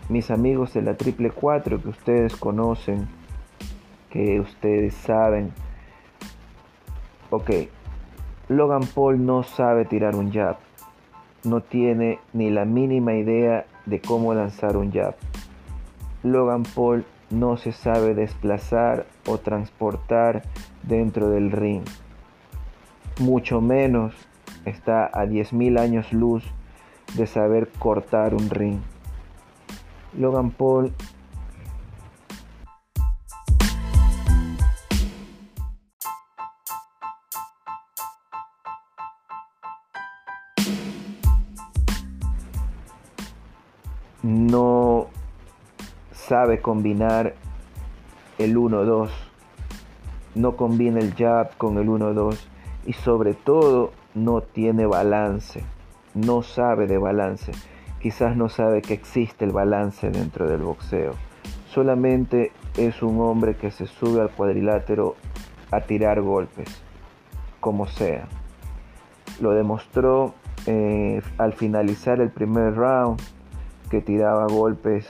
Mis 0.09 0.31
amigos 0.31 0.73
de 0.73 0.81
la 0.81 0.97
Triple 0.97 1.29
4 1.29 1.83
que 1.83 1.89
ustedes 1.89 2.35
conocen, 2.35 3.07
que 4.09 4.39
ustedes 4.39 4.95
saben, 4.95 5.53
Ok, 7.29 7.49
Logan 8.47 8.85
Paul 8.85 9.25
no 9.25 9.43
sabe 9.43 9.83
tirar 9.83 10.15
un 10.15 10.31
jab. 10.31 10.55
No 11.43 11.59
tiene 11.59 12.19
ni 12.31 12.49
la 12.49 12.63
mínima 12.63 13.15
idea 13.15 13.65
de 13.85 13.99
cómo 13.99 14.33
lanzar 14.33 14.77
un 14.77 14.93
jab. 14.93 15.15
Logan 16.23 16.63
Paul 16.63 17.03
no 17.29 17.57
se 17.57 17.73
sabe 17.73 18.15
desplazar 18.15 19.05
o 19.27 19.39
transportar 19.39 20.43
dentro 20.83 21.29
del 21.29 21.51
ring. 21.51 21.83
Mucho 23.19 23.59
menos 23.59 24.13
está 24.63 25.05
a 25.05 25.25
10.000 25.25 25.79
años 25.79 26.13
luz 26.13 26.45
de 27.15 27.27
saber 27.27 27.67
cortar 27.77 28.35
un 28.35 28.49
ring. 28.49 28.79
Logan 30.17 30.51
Paul 30.51 30.93
sabe 46.47 46.61
combinar 46.61 47.33
el 48.37 48.55
1-2, 48.55 49.09
no 50.35 50.55
combina 50.55 50.99
el 50.99 51.13
jab 51.13 51.57
con 51.57 51.77
el 51.77 51.89
1-2 51.89 52.37
y 52.85 52.93
sobre 52.93 53.33
todo 53.33 53.91
no 54.15 54.39
tiene 54.39 54.85
balance, 54.85 55.61
no 56.13 56.43
sabe 56.43 56.87
de 56.87 56.97
balance, 56.97 57.51
quizás 57.99 58.37
no 58.37 58.47
sabe 58.47 58.81
que 58.81 58.93
existe 58.93 59.43
el 59.43 59.51
balance 59.51 60.09
dentro 60.09 60.47
del 60.47 60.61
boxeo, 60.61 61.15
solamente 61.69 62.53
es 62.77 63.03
un 63.03 63.19
hombre 63.19 63.57
que 63.57 63.69
se 63.69 63.85
sube 63.85 64.21
al 64.21 64.29
cuadrilátero 64.29 65.17
a 65.69 65.81
tirar 65.81 66.21
golpes, 66.21 66.69
como 67.59 67.87
sea. 67.87 68.25
Lo 69.41 69.51
demostró 69.51 70.33
eh, 70.65 71.21
al 71.37 71.51
finalizar 71.51 72.21
el 72.21 72.29
primer 72.29 72.73
round, 72.73 73.19
que 73.89 73.99
tiraba 73.99 74.47
golpes 74.47 75.09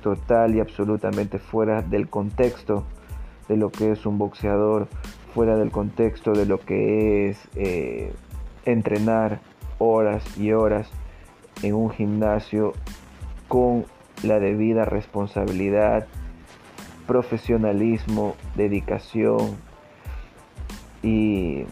total 0.00 0.54
y 0.54 0.60
absolutamente 0.60 1.38
fuera 1.38 1.82
del 1.82 2.08
contexto 2.08 2.84
de 3.48 3.56
lo 3.56 3.70
que 3.70 3.92
es 3.92 4.06
un 4.06 4.18
boxeador, 4.18 4.88
fuera 5.34 5.56
del 5.56 5.70
contexto 5.70 6.32
de 6.32 6.46
lo 6.46 6.60
que 6.60 7.28
es 7.28 7.38
eh, 7.56 8.12
entrenar 8.64 9.40
horas 9.78 10.24
y 10.38 10.52
horas 10.52 10.88
en 11.62 11.74
un 11.74 11.90
gimnasio 11.90 12.74
con 13.48 13.84
la 14.22 14.38
debida 14.38 14.84
responsabilidad, 14.84 16.06
profesionalismo, 17.06 18.36
dedicación 18.54 19.56
y 21.02 21.64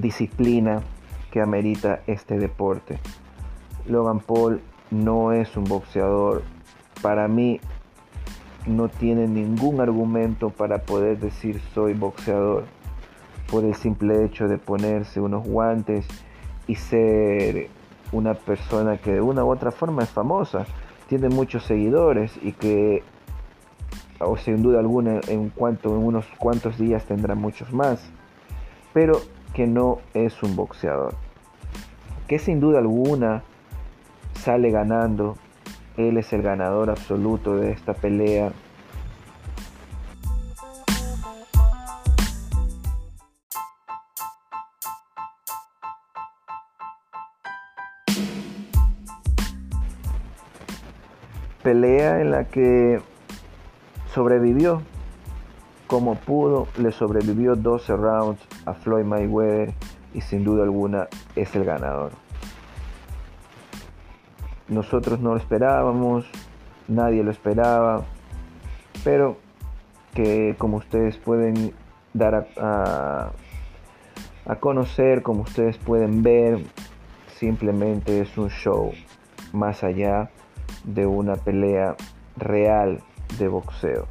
disciplina 0.00 0.80
que 1.30 1.40
amerita 1.40 2.00
este 2.06 2.38
deporte. 2.38 2.98
Logan 3.86 4.20
Paul 4.20 4.60
no 4.90 5.32
es 5.32 5.56
un 5.56 5.64
boxeador. 5.64 6.42
Para 7.02 7.28
mí 7.28 7.60
no 8.66 8.88
tiene 8.88 9.26
ningún 9.26 9.80
argumento 9.80 10.50
para 10.50 10.78
poder 10.78 11.18
decir 11.18 11.60
soy 11.74 11.94
boxeador 11.94 12.64
por 13.50 13.64
el 13.64 13.74
simple 13.74 14.24
hecho 14.24 14.46
de 14.46 14.58
ponerse 14.58 15.20
unos 15.20 15.46
guantes 15.46 16.06
y 16.66 16.74
ser 16.74 17.68
una 18.12 18.34
persona 18.34 18.98
que 18.98 19.14
de 19.14 19.20
una 19.20 19.44
u 19.44 19.50
otra 19.50 19.70
forma 19.70 20.02
es 20.02 20.10
famosa, 20.10 20.66
tiene 21.08 21.28
muchos 21.30 21.64
seguidores 21.64 22.38
y 22.42 22.52
que 22.52 23.02
o 24.20 24.36
sin 24.36 24.62
duda 24.62 24.80
alguna 24.80 25.20
en 25.28 25.48
cuanto 25.50 25.90
en 25.96 26.04
unos 26.04 26.26
cuantos 26.38 26.76
días 26.76 27.04
tendrá 27.04 27.34
muchos 27.34 27.72
más, 27.72 28.02
pero 28.92 29.20
que 29.58 29.66
no 29.66 29.98
es 30.14 30.40
un 30.44 30.54
boxeador. 30.54 31.16
Que 32.28 32.38
sin 32.38 32.60
duda 32.60 32.78
alguna 32.78 33.42
sale 34.34 34.70
ganando. 34.70 35.36
Él 35.96 36.16
es 36.16 36.32
el 36.32 36.42
ganador 36.42 36.90
absoluto 36.90 37.56
de 37.56 37.72
esta 37.72 37.92
pelea. 37.92 38.52
Pelea 51.64 52.20
en 52.20 52.30
la 52.30 52.44
que 52.44 53.00
sobrevivió 54.14 54.82
como 55.88 56.14
pudo, 56.14 56.68
le 56.76 56.92
sobrevivió 56.92 57.56
12 57.56 57.96
rounds 57.96 58.47
a 58.68 58.74
Floyd 58.74 59.04
Mayweather 59.04 59.72
y 60.14 60.20
sin 60.20 60.44
duda 60.44 60.64
alguna 60.64 61.08
es 61.36 61.54
el 61.56 61.64
ganador. 61.64 62.12
Nosotros 64.68 65.20
no 65.20 65.30
lo 65.30 65.36
esperábamos, 65.38 66.26
nadie 66.86 67.22
lo 67.22 67.30
esperaba, 67.30 68.04
pero 69.02 69.38
que 70.14 70.54
como 70.58 70.78
ustedes 70.78 71.16
pueden 71.16 71.72
dar 72.12 72.48
a, 72.58 73.30
a, 74.46 74.56
conocer, 74.56 75.22
como 75.22 75.42
ustedes 75.42 75.78
pueden 75.78 76.22
ver, 76.22 76.60
simplemente 77.36 78.20
es 78.20 78.36
un 78.36 78.50
show 78.50 78.92
más 79.52 79.84
allá 79.84 80.30
de 80.84 81.06
una 81.06 81.36
pelea 81.36 81.96
real 82.36 83.00
de 83.38 83.48
boxeo. 83.48 84.06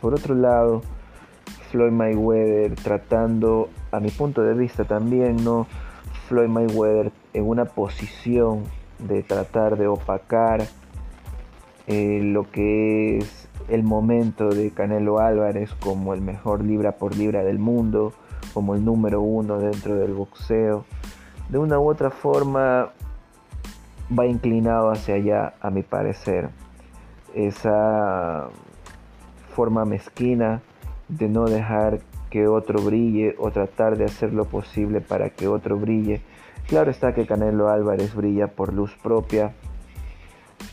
Por 0.00 0.14
otro 0.14 0.34
lado, 0.34 0.82
Floyd 1.74 1.90
Mayweather 1.90 2.76
tratando, 2.76 3.68
a 3.90 3.98
mi 3.98 4.10
punto 4.10 4.42
de 4.42 4.54
vista 4.54 4.84
también, 4.84 5.42
¿no? 5.42 5.66
Floyd 6.28 6.46
Mayweather 6.46 7.10
en 7.32 7.48
una 7.48 7.64
posición 7.64 8.62
de 9.00 9.24
tratar 9.24 9.76
de 9.76 9.88
opacar 9.88 10.68
eh, 11.88 12.20
lo 12.22 12.48
que 12.48 13.18
es 13.18 13.48
el 13.66 13.82
momento 13.82 14.50
de 14.50 14.70
Canelo 14.70 15.18
Álvarez 15.18 15.74
como 15.80 16.14
el 16.14 16.20
mejor 16.20 16.62
libra 16.62 16.92
por 16.92 17.16
libra 17.16 17.42
del 17.42 17.58
mundo, 17.58 18.12
como 18.52 18.76
el 18.76 18.84
número 18.84 19.20
uno 19.20 19.58
dentro 19.58 19.96
del 19.96 20.12
boxeo. 20.12 20.84
De 21.48 21.58
una 21.58 21.80
u 21.80 21.90
otra 21.90 22.10
forma 22.10 22.92
va 24.16 24.26
inclinado 24.26 24.92
hacia 24.92 25.16
allá, 25.16 25.54
a 25.60 25.70
mi 25.70 25.82
parecer. 25.82 26.50
Esa 27.34 28.48
forma 29.56 29.84
mezquina 29.84 30.62
de 31.18 31.28
no 31.28 31.44
dejar 31.44 32.00
que 32.30 32.48
otro 32.48 32.82
brille 32.82 33.36
o 33.38 33.50
tratar 33.50 33.96
de 33.96 34.04
hacer 34.04 34.32
lo 34.32 34.46
posible 34.46 35.00
para 35.00 35.30
que 35.30 35.46
otro 35.46 35.76
brille. 35.76 36.20
Claro 36.66 36.90
está 36.90 37.14
que 37.14 37.26
Canelo 37.26 37.68
Álvarez 37.68 38.14
brilla 38.14 38.48
por 38.48 38.72
luz 38.72 38.96
propia, 39.02 39.52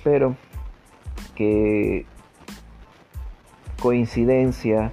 pero 0.04 0.36
que 1.36 2.06
coincidencia 3.80 4.92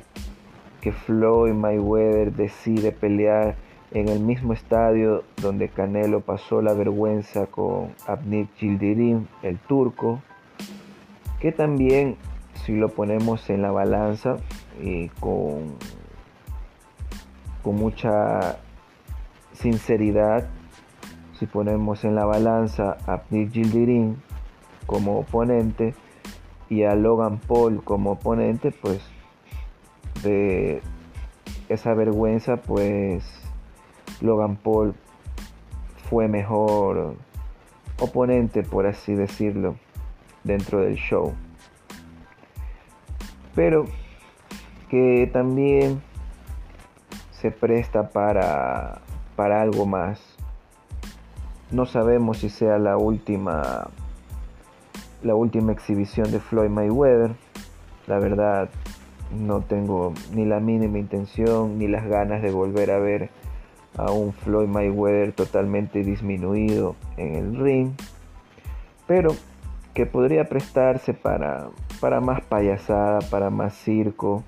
que 0.81 0.93
Floyd 0.93 1.53
Mayweather 1.53 2.33
decide 2.33 2.93
pelear 2.93 3.57
en 3.93 4.09
el 4.09 4.21
mismo 4.21 4.53
estadio 4.53 5.25
donde 5.41 5.69
Canelo 5.69 6.21
pasó 6.21 6.61
la 6.61 6.75
vergüenza 6.75 7.47
con 7.47 7.95
Abnit 8.07 8.49
Gildirim, 8.57 9.27
el 9.43 9.59
turco, 9.59 10.21
que 11.41 11.53
también 11.53 12.17
si 12.65 12.77
lo 12.77 12.91
ponemos 12.91 13.49
en 13.49 13.63
la 13.63 13.71
balanza 13.71 14.37
y 14.81 15.09
con, 15.21 15.77
mucha 17.65 18.57
sinceridad 19.53 20.49
si 21.39 21.45
ponemos 21.45 22.03
en 22.05 22.15
la 22.15 22.25
balanza 22.25 22.97
a 23.07 23.21
Nick 23.29 23.53
Gildirim 23.53 24.17
como 24.87 25.19
oponente 25.19 25.95
y 26.71 26.85
a 26.85 26.95
Logan 26.95 27.37
Paul 27.37 27.85
como 27.85 28.13
oponente, 28.13 28.73
pues 28.73 29.03
de 30.23 30.81
esa 31.69 31.93
vergüenza, 31.93 32.57
pues 32.57 33.23
Logan 34.23 34.57
Paul 34.57 34.95
fue 36.09 36.27
mejor 36.27 37.17
oponente, 38.01 38.63
por 38.63 38.87
así 38.87 39.15
decirlo, 39.15 39.77
dentro 40.43 40.81
del 40.81 40.97
show. 40.97 41.35
Pero 43.55 43.85
que 44.89 45.29
también 45.33 46.03
se 47.31 47.51
presta 47.51 48.11
para, 48.11 49.01
para 49.37 49.63
algo 49.63 49.87
más. 49.87 50.21
No 51.71 51.87
sabemos 51.87 52.39
si 52.39 52.49
sea 52.49 52.79
la 52.79 52.97
última 52.97 53.89
la 55.23 55.35
última 55.35 55.73
exhibición 55.73 56.31
de 56.31 56.41
Floyd 56.41 56.71
Mayweather. 56.71 57.33
La 58.07 58.19
verdad 58.19 58.69
no 59.37 59.61
tengo 59.61 60.15
ni 60.33 60.45
la 60.45 60.61
mínima 60.61 60.99
intención 60.99 61.79
ni 61.79 61.89
las 61.89 62.07
ganas 62.07 62.41
de 62.43 62.51
volver 62.51 62.91
a 62.91 62.99
ver 62.99 63.31
a 63.97 64.11
un 64.11 64.33
Floyd 64.33 64.69
Mayweather 64.69 65.33
totalmente 65.33 66.03
disminuido 66.03 66.95
en 67.17 67.35
el 67.35 67.57
ring. 67.57 67.91
Pero 69.07 69.35
que 69.93 70.07
podría 70.07 70.49
prestarse 70.49 71.15
para, 71.15 71.71
para 72.01 72.21
más 72.21 72.43
payasada, 72.43 73.19
para 73.31 73.51
más 73.51 73.75
circo, 73.75 74.45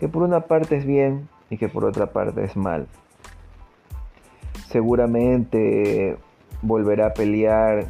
que 0.00 0.08
por 0.08 0.22
una 0.22 0.40
parte 0.40 0.78
es 0.78 0.86
bien 0.86 1.28
y 1.50 1.58
que 1.58 1.68
por 1.68 1.84
otra 1.84 2.06
parte 2.06 2.42
es 2.42 2.56
mal. 2.56 2.88
Seguramente 4.68 6.16
volverá 6.62 7.08
a 7.08 7.14
pelear 7.14 7.88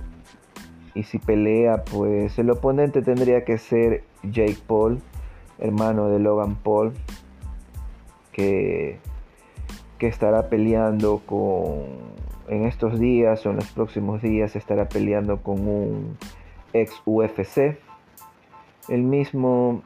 y 0.95 1.05
si 1.05 1.21
pelea 1.21 1.85
pues 1.85 2.37
el 2.41 2.51
oponente 2.51 3.01
tendría 3.01 3.45
que 3.45 3.59
ser 3.59 4.03
Jake 4.25 4.59
Paul, 4.67 5.01
hermano 5.61 6.09
de 6.09 6.19
Logan 6.19 6.57
Paul, 6.57 6.93
que, 8.33 8.99
que 9.99 10.09
estará 10.09 10.49
peleando 10.49 11.23
con, 11.25 11.85
en 12.49 12.65
estos 12.65 12.99
días 12.99 13.47
o 13.47 13.51
en 13.51 13.57
los 13.57 13.71
próximos 13.71 14.21
días 14.21 14.57
estará 14.57 14.89
peleando 14.89 15.45
con 15.45 15.61
un 15.61 16.19
ex 16.73 17.01
UFC, 17.07 17.79
el 18.89 19.03
mismo 19.05 19.83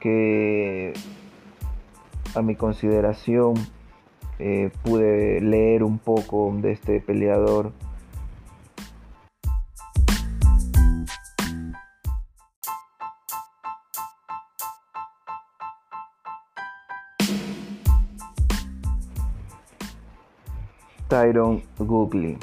que 0.00 0.92
a 2.34 2.42
mi 2.42 2.56
consideración 2.56 3.54
eh, 4.38 4.70
pude 4.82 5.40
leer 5.40 5.82
un 5.82 5.98
poco 5.98 6.52
de 6.56 6.72
este 6.72 7.00
peleador 7.00 7.72
Tyron 21.08 21.62
Googly. 21.78 22.38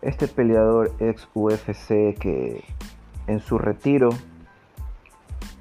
Este 0.00 0.28
peleador 0.28 0.92
ex 0.98 1.28
UFC 1.34 2.16
que 2.18 2.64
en 3.26 3.40
su 3.40 3.58
retiro 3.58 4.08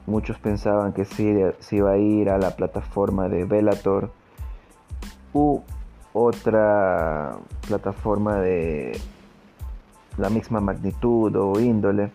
muchos 0.09 0.37
pensaban 0.39 0.93
que 0.93 1.05
se, 1.05 1.53
iba 1.71 1.91
a 1.91 1.97
ir 1.97 2.29
a 2.29 2.37
la 2.37 2.55
plataforma 2.55 3.29
de 3.29 3.45
Bellator 3.45 4.11
u 5.33 5.61
otra 6.13 7.37
plataforma 7.67 8.37
de 8.37 8.99
la 10.17 10.29
misma 10.29 10.59
magnitud 10.59 11.35
o 11.35 11.59
índole, 11.59 12.11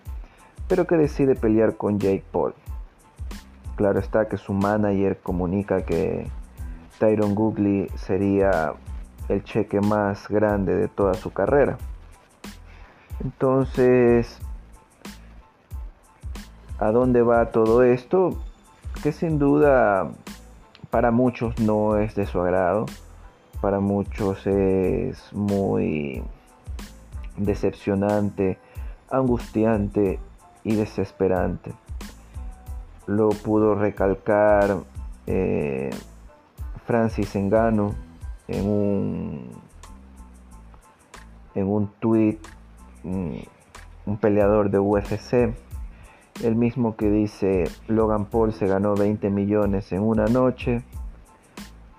pero 0.69 0.87
que 0.87 0.97
decide 0.97 1.35
pelear 1.35 1.77
con 1.77 1.99
Jake 1.99 2.25
Paul. 2.31 2.55
Claro 3.77 3.99
está 3.99 4.29
que 4.29 4.37
su 4.37 4.53
manager 4.53 5.19
comunica 5.23 5.85
que 5.85 6.29
Tyron 6.99 7.35
Googly 7.35 7.89
sería 7.97 8.75
el 9.29 9.43
cheque 9.43 9.81
más 9.81 10.29
grande 10.29 10.77
de 10.77 10.89
toda 10.89 11.15
su 11.15 11.33
carrera. 11.33 11.79
Entonces, 13.23 14.41
¿a 16.79 16.91
dónde 16.91 17.23
va 17.23 17.51
todo 17.51 17.83
esto? 17.83 18.37
Que 19.03 19.13
sin 19.13 19.39
duda 19.39 20.13
para 20.91 21.11
muchos 21.11 21.59
no 21.59 21.97
es 21.99 22.15
de 22.15 22.27
su 22.27 22.41
agrado, 22.41 22.87
para 23.61 23.81
muchos 23.81 24.47
es 24.47 25.33
muy 25.33 26.23
decepcionante, 27.37 28.59
angustiante 29.11 30.19
y 30.63 30.77
desesperante. 30.77 31.73
Lo 33.07 33.31
pudo 33.31 33.75
recalcar 33.75 34.79
eh, 35.27 35.91
Francis 36.87 37.35
Engano 37.35 37.95
en 38.49 38.69
un, 38.69 39.51
en 41.55 41.67
un 41.67 41.89
tweet, 41.99 42.39
mm, 43.03 43.37
un 44.07 44.17
peleador 44.19 44.71
de 44.71 44.79
UFC, 44.79 45.55
el 46.43 46.57
mismo 46.57 46.97
que 46.97 47.11
dice 47.11 47.65
Logan 47.87 48.27
Paul 48.27 48.53
se 48.53 48.67
ganó 48.67 48.95
20 48.95 49.31
millones 49.31 49.93
en 49.93 50.03
una 50.03 50.27
noche, 50.27 50.83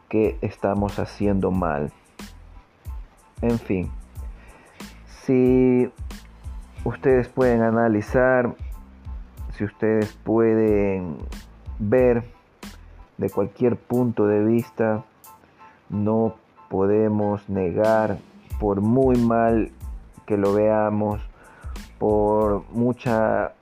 que 0.09 0.37
estamos 0.41 0.99
haciendo 0.99 1.51
mal. 1.51 1.91
En 3.41 3.59
fin, 3.59 3.91
si 5.25 5.89
ustedes 6.83 7.27
pueden 7.27 7.61
analizar, 7.61 8.55
si 9.57 9.63
ustedes 9.63 10.13
pueden 10.23 11.17
ver 11.79 12.23
de 13.17 13.29
cualquier 13.29 13.77
punto 13.77 14.27
de 14.27 14.43
vista, 14.43 15.03
no 15.89 16.35
podemos 16.69 17.47
negar, 17.49 18.17
por 18.59 18.81
muy 18.81 19.17
mal 19.17 19.71
que 20.25 20.37
lo 20.37 20.53
veamos, 20.53 21.21
por 21.99 22.63
mucha 22.71 23.53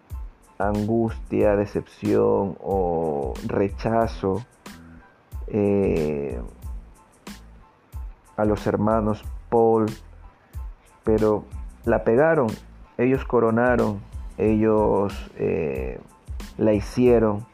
angustia, 0.67 1.55
decepción 1.55 2.57
o 2.61 3.33
rechazo 3.45 4.43
eh, 5.47 6.39
a 8.37 8.45
los 8.45 8.65
hermanos 8.65 9.23
Paul, 9.49 9.85
pero 11.03 11.43
la 11.85 12.03
pegaron, 12.03 12.47
ellos 12.97 13.25
coronaron, 13.25 14.01
ellos 14.37 15.31
eh, 15.37 15.99
la 16.57 16.73
hicieron 16.73 17.45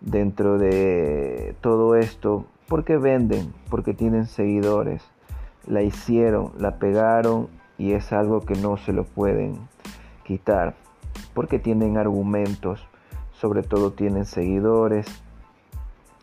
dentro 0.00 0.58
de 0.58 1.56
todo 1.60 1.96
esto 1.96 2.44
porque 2.68 2.96
venden, 2.96 3.54
porque 3.70 3.94
tienen 3.94 4.26
seguidores, 4.26 5.02
la 5.66 5.82
hicieron, 5.82 6.52
la 6.58 6.78
pegaron 6.78 7.48
y 7.78 7.92
es 7.92 8.12
algo 8.12 8.40
que 8.40 8.54
no 8.54 8.76
se 8.76 8.92
lo 8.92 9.04
pueden 9.04 9.58
quitar 10.24 10.74
porque 11.34 11.58
tienen 11.58 11.96
argumentos, 11.98 12.86
sobre 13.32 13.62
todo 13.62 13.92
tienen 13.92 14.24
seguidores 14.24 15.06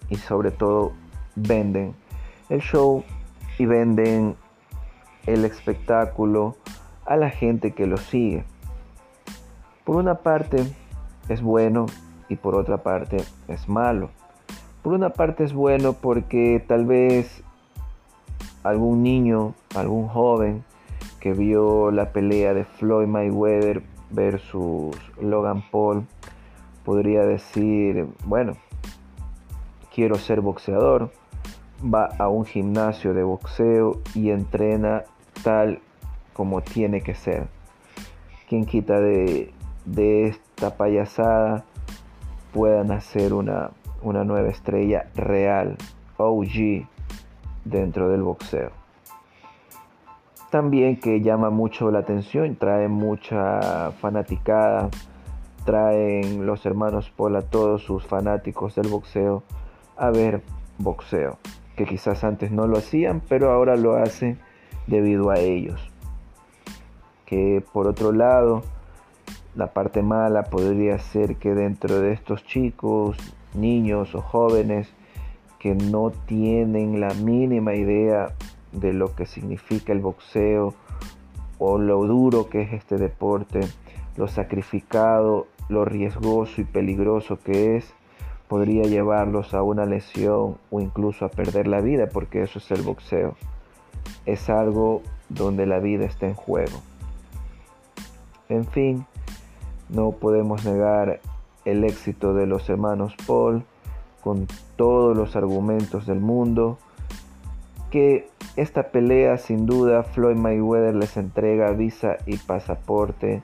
y 0.09 0.15
sobre 0.15 0.51
todo 0.51 0.93
venden 1.35 1.93
el 2.49 2.61
show 2.61 3.03
y 3.57 3.65
venden 3.65 4.35
el 5.25 5.45
espectáculo 5.45 6.55
a 7.05 7.15
la 7.15 7.29
gente 7.29 7.71
que 7.71 7.87
lo 7.87 7.97
sigue. 7.97 8.43
Por 9.83 9.95
una 9.95 10.15
parte 10.15 10.65
es 11.29 11.41
bueno 11.41 11.85
y 12.29 12.35
por 12.35 12.55
otra 12.55 12.77
parte 12.77 13.17
es 13.47 13.67
malo. 13.67 14.09
Por 14.83 14.93
una 14.93 15.11
parte 15.11 15.43
es 15.43 15.53
bueno 15.53 15.93
porque 15.93 16.63
tal 16.67 16.85
vez 16.85 17.43
algún 18.63 19.03
niño, 19.03 19.53
algún 19.75 20.07
joven 20.07 20.63
que 21.19 21.33
vio 21.33 21.91
la 21.91 22.11
pelea 22.11 22.53
de 22.53 22.65
Floyd 22.65 23.07
Mayweather 23.07 23.83
versus 24.11 24.95
Logan 25.19 25.63
Paul 25.71 26.05
podría 26.83 27.21
decir, 27.21 28.07
bueno, 28.25 28.53
quiero 29.93 30.15
ser 30.15 30.41
boxeador, 30.41 31.11
va 31.81 32.09
a 32.17 32.27
un 32.27 32.45
gimnasio 32.45 33.13
de 33.13 33.23
boxeo 33.23 34.01
y 34.15 34.31
entrena 34.31 35.03
tal 35.43 35.79
como 36.33 36.61
tiene 36.61 37.01
que 37.01 37.15
ser. 37.15 37.47
Quien 38.47 38.65
quita 38.65 38.99
de, 38.99 39.53
esta 39.95 40.75
payasada 40.75 41.65
puedan 42.53 42.91
hacer 42.91 43.33
una, 43.33 43.71
una 44.01 44.23
nueva 44.23 44.49
estrella 44.49 45.09
real, 45.15 45.77
OG, 46.17 46.85
dentro 47.65 48.09
del 48.09 48.23
boxeo. 48.23 48.80
También 50.51 50.97
que 50.97 51.21
llama 51.21 51.49
mucho 51.49 51.91
la 51.91 51.99
atención, 51.99 52.57
trae 52.57 52.89
mucha 52.89 53.91
fanaticada, 54.01 54.89
traen 55.63 56.45
los 56.45 56.65
hermanos 56.65 57.09
Pola 57.09 57.41
todos 57.41 57.83
sus 57.83 58.05
fanáticos 58.05 58.75
del 58.75 58.89
boxeo 58.89 59.43
a 59.95 60.09
ver 60.09 60.41
boxeo, 60.77 61.37
que 61.77 61.85
quizás 61.85 62.25
antes 62.25 62.51
no 62.51 62.67
lo 62.67 62.77
hacían, 62.77 63.21
pero 63.29 63.49
ahora 63.53 63.77
lo 63.77 63.95
hacen 63.95 64.39
debido 64.87 65.29
a 65.29 65.39
ellos. 65.39 65.89
Que 67.25 67.63
por 67.71 67.87
otro 67.87 68.11
lado, 68.11 68.61
la 69.55 69.67
parte 69.67 70.01
mala 70.01 70.43
podría 70.43 70.99
ser 70.99 71.37
que 71.37 71.55
dentro 71.55 72.01
de 72.01 72.11
estos 72.11 72.43
chicos, 72.43 73.15
niños 73.53 74.15
o 74.15 74.21
jóvenes 74.21 74.93
que 75.59 75.75
no 75.75 76.11
tienen 76.25 76.99
la 76.99 77.13
mínima 77.13 77.73
idea 77.73 78.33
de 78.71 78.93
lo 78.93 79.15
que 79.15 79.25
significa 79.25 79.91
el 79.93 79.99
boxeo 79.99 80.73
o 81.59 81.77
lo 81.77 82.05
duro 82.05 82.49
que 82.49 82.61
es 82.61 82.73
este 82.73 82.97
deporte, 82.97 83.61
lo 84.17 84.27
sacrificado, 84.27 85.47
lo 85.69 85.85
riesgoso 85.85 86.61
y 86.61 86.63
peligroso 86.63 87.39
que 87.39 87.77
es, 87.77 87.93
podría 88.47 88.83
llevarlos 88.83 89.53
a 89.53 89.63
una 89.63 89.85
lesión 89.85 90.57
o 90.71 90.81
incluso 90.81 91.23
a 91.25 91.29
perder 91.29 91.67
la 91.67 91.79
vida, 91.81 92.09
porque 92.09 92.41
eso 92.41 92.59
es 92.59 92.69
el 92.71 92.81
boxeo. 92.81 93.35
Es 94.25 94.49
algo 94.49 95.01
donde 95.29 95.65
la 95.65 95.79
vida 95.79 96.05
está 96.05 96.27
en 96.27 96.33
juego. 96.33 96.81
En 98.49 98.65
fin, 98.65 99.05
no 99.87 100.11
podemos 100.11 100.65
negar 100.65 101.21
el 101.63 101.83
éxito 101.83 102.33
de 102.33 102.47
los 102.47 102.69
hermanos 102.69 103.15
Paul 103.25 103.63
con 104.21 104.47
todos 104.75 105.15
los 105.15 105.35
argumentos 105.35 106.05
del 106.05 106.19
mundo 106.19 106.77
que 107.91 108.29
esta 108.55 108.89
pelea 108.91 109.37
sin 109.37 109.65
duda 109.65 110.03
Floyd 110.03 110.37
Mayweather 110.37 110.95
les 110.95 111.17
entrega 111.17 111.71
visa 111.71 112.17
y 112.25 112.37
pasaporte 112.37 113.43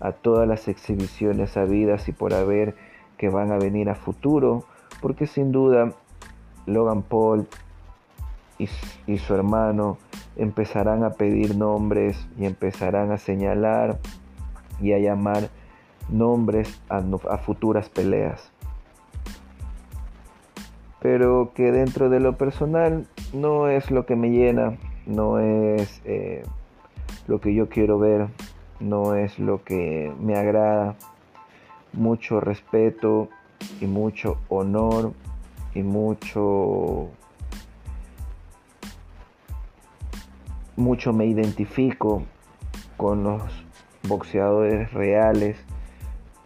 a 0.00 0.12
todas 0.12 0.48
las 0.48 0.68
exhibiciones 0.68 1.56
habidas 1.56 2.08
y 2.08 2.12
por 2.12 2.32
haber 2.32 2.76
que 3.18 3.28
van 3.28 3.50
a 3.50 3.58
venir 3.58 3.90
a 3.90 3.96
futuro, 3.96 4.64
porque 5.02 5.26
sin 5.26 5.50
duda 5.50 5.92
Logan 6.66 7.02
Paul 7.02 7.48
y, 8.58 8.68
su 9.18 9.34
hermano 9.34 9.98
empezarán 10.36 11.02
a 11.02 11.10
pedir 11.10 11.56
nombres 11.56 12.28
y 12.38 12.46
empezarán 12.46 13.10
a 13.10 13.18
señalar 13.18 13.98
y 14.80 14.92
a 14.92 14.98
llamar 14.98 15.48
nombres 16.08 16.80
a 16.88 17.38
futuras 17.38 17.88
peleas. 17.88 18.50
Pero 21.00 21.52
que 21.54 21.72
dentro 21.72 22.08
de 22.10 22.20
lo 22.20 22.36
personal 22.36 23.06
no 23.32 23.68
es 23.68 23.90
lo 23.90 24.06
que 24.06 24.16
me 24.16 24.30
llena, 24.30 24.76
no 25.06 25.38
es 25.38 26.00
eh, 26.04 26.42
lo 27.26 27.40
que 27.40 27.54
yo 27.54 27.68
quiero 27.68 27.98
ver, 27.98 28.28
no 28.80 29.14
es 29.14 29.38
lo 29.38 29.62
que 29.64 30.12
me 30.20 30.36
agrada. 30.36 30.96
Mucho 31.92 32.40
respeto 32.40 33.28
y 33.80 33.86
mucho 33.86 34.38
honor 34.48 35.12
y 35.74 35.82
mucho 35.82 37.08
mucho 40.76 41.12
me 41.12 41.26
identifico 41.26 42.22
con 42.96 43.24
los 43.24 43.42
boxeadores 44.06 44.92
reales, 44.92 45.56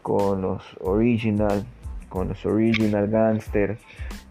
con 0.02 0.40
los 0.40 0.62
original, 0.80 1.66
con 2.12 2.28
los 2.28 2.44
original 2.44 3.08
gangsters 3.08 3.80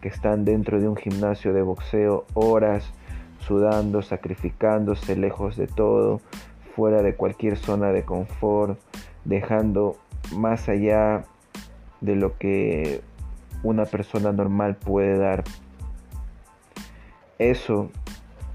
que 0.00 0.06
están 0.06 0.44
dentro 0.44 0.80
de 0.80 0.86
un 0.86 0.94
gimnasio 0.94 1.52
de 1.52 1.62
boxeo 1.62 2.26
horas, 2.32 2.84
sudando, 3.40 4.02
sacrificándose 4.02 5.16
lejos 5.16 5.56
de 5.56 5.66
todo, 5.66 6.20
fuera 6.76 7.02
de 7.02 7.16
cualquier 7.16 7.56
zona 7.56 7.88
de 7.88 8.04
confort, 8.04 8.78
dejando 9.24 9.96
más 10.36 10.68
allá 10.68 11.24
de 12.00 12.14
lo 12.14 12.38
que 12.38 13.00
una 13.64 13.84
persona 13.84 14.30
normal 14.30 14.76
puede 14.76 15.18
dar. 15.18 15.42
Eso, 17.40 17.90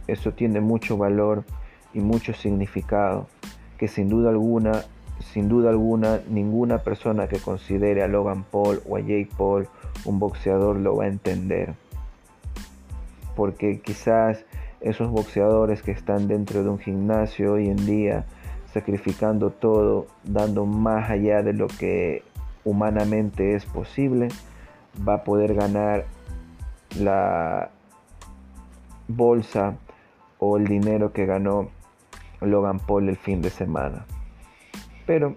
eso 0.07 0.31
tiene 0.31 0.61
mucho 0.61 0.95
valor 0.95 1.43
y 1.93 1.99
mucho 1.99 2.33
significado, 2.33 3.27
que 3.77 3.89
sin 3.89 4.07
duda 4.07 4.29
alguna, 4.29 4.85
sin 5.19 5.49
duda 5.49 5.69
alguna, 5.69 6.21
ninguna 6.29 6.79
persona 6.79 7.27
que 7.27 7.39
considere 7.39 8.03
a 8.03 8.07
Logan 8.07 8.43
Paul 8.43 8.81
o 8.87 8.97
a 8.97 8.99
Jake 8.99 9.29
Paul 9.37 9.67
un 10.05 10.19
boxeador 10.19 10.77
lo 10.77 10.95
va 10.95 11.05
a 11.05 11.07
entender. 11.07 11.73
Porque 13.35 13.81
quizás 13.81 14.45
esos 14.81 15.09
boxeadores 15.09 15.81
que 15.81 15.91
están 15.91 16.27
dentro 16.27 16.63
de 16.63 16.69
un 16.69 16.79
gimnasio 16.79 17.53
hoy 17.53 17.67
en 17.67 17.85
día, 17.85 18.25
sacrificando 18.73 19.49
todo, 19.49 20.07
dando 20.23 20.65
más 20.65 21.09
allá 21.09 21.41
de 21.43 21.53
lo 21.53 21.67
que 21.67 22.23
humanamente 22.63 23.55
es 23.55 23.65
posible, 23.65 24.29
va 25.07 25.15
a 25.15 25.23
poder 25.23 25.53
ganar 25.53 26.05
la 26.99 27.69
bolsa 29.07 29.75
o 30.39 30.57
el 30.57 30.67
dinero 30.67 31.13
que 31.13 31.25
ganó 31.25 31.69
Logan 32.41 32.79
Paul 32.79 33.09
el 33.09 33.17
fin 33.17 33.41
de 33.41 33.49
semana. 33.49 34.05
Pero 35.07 35.35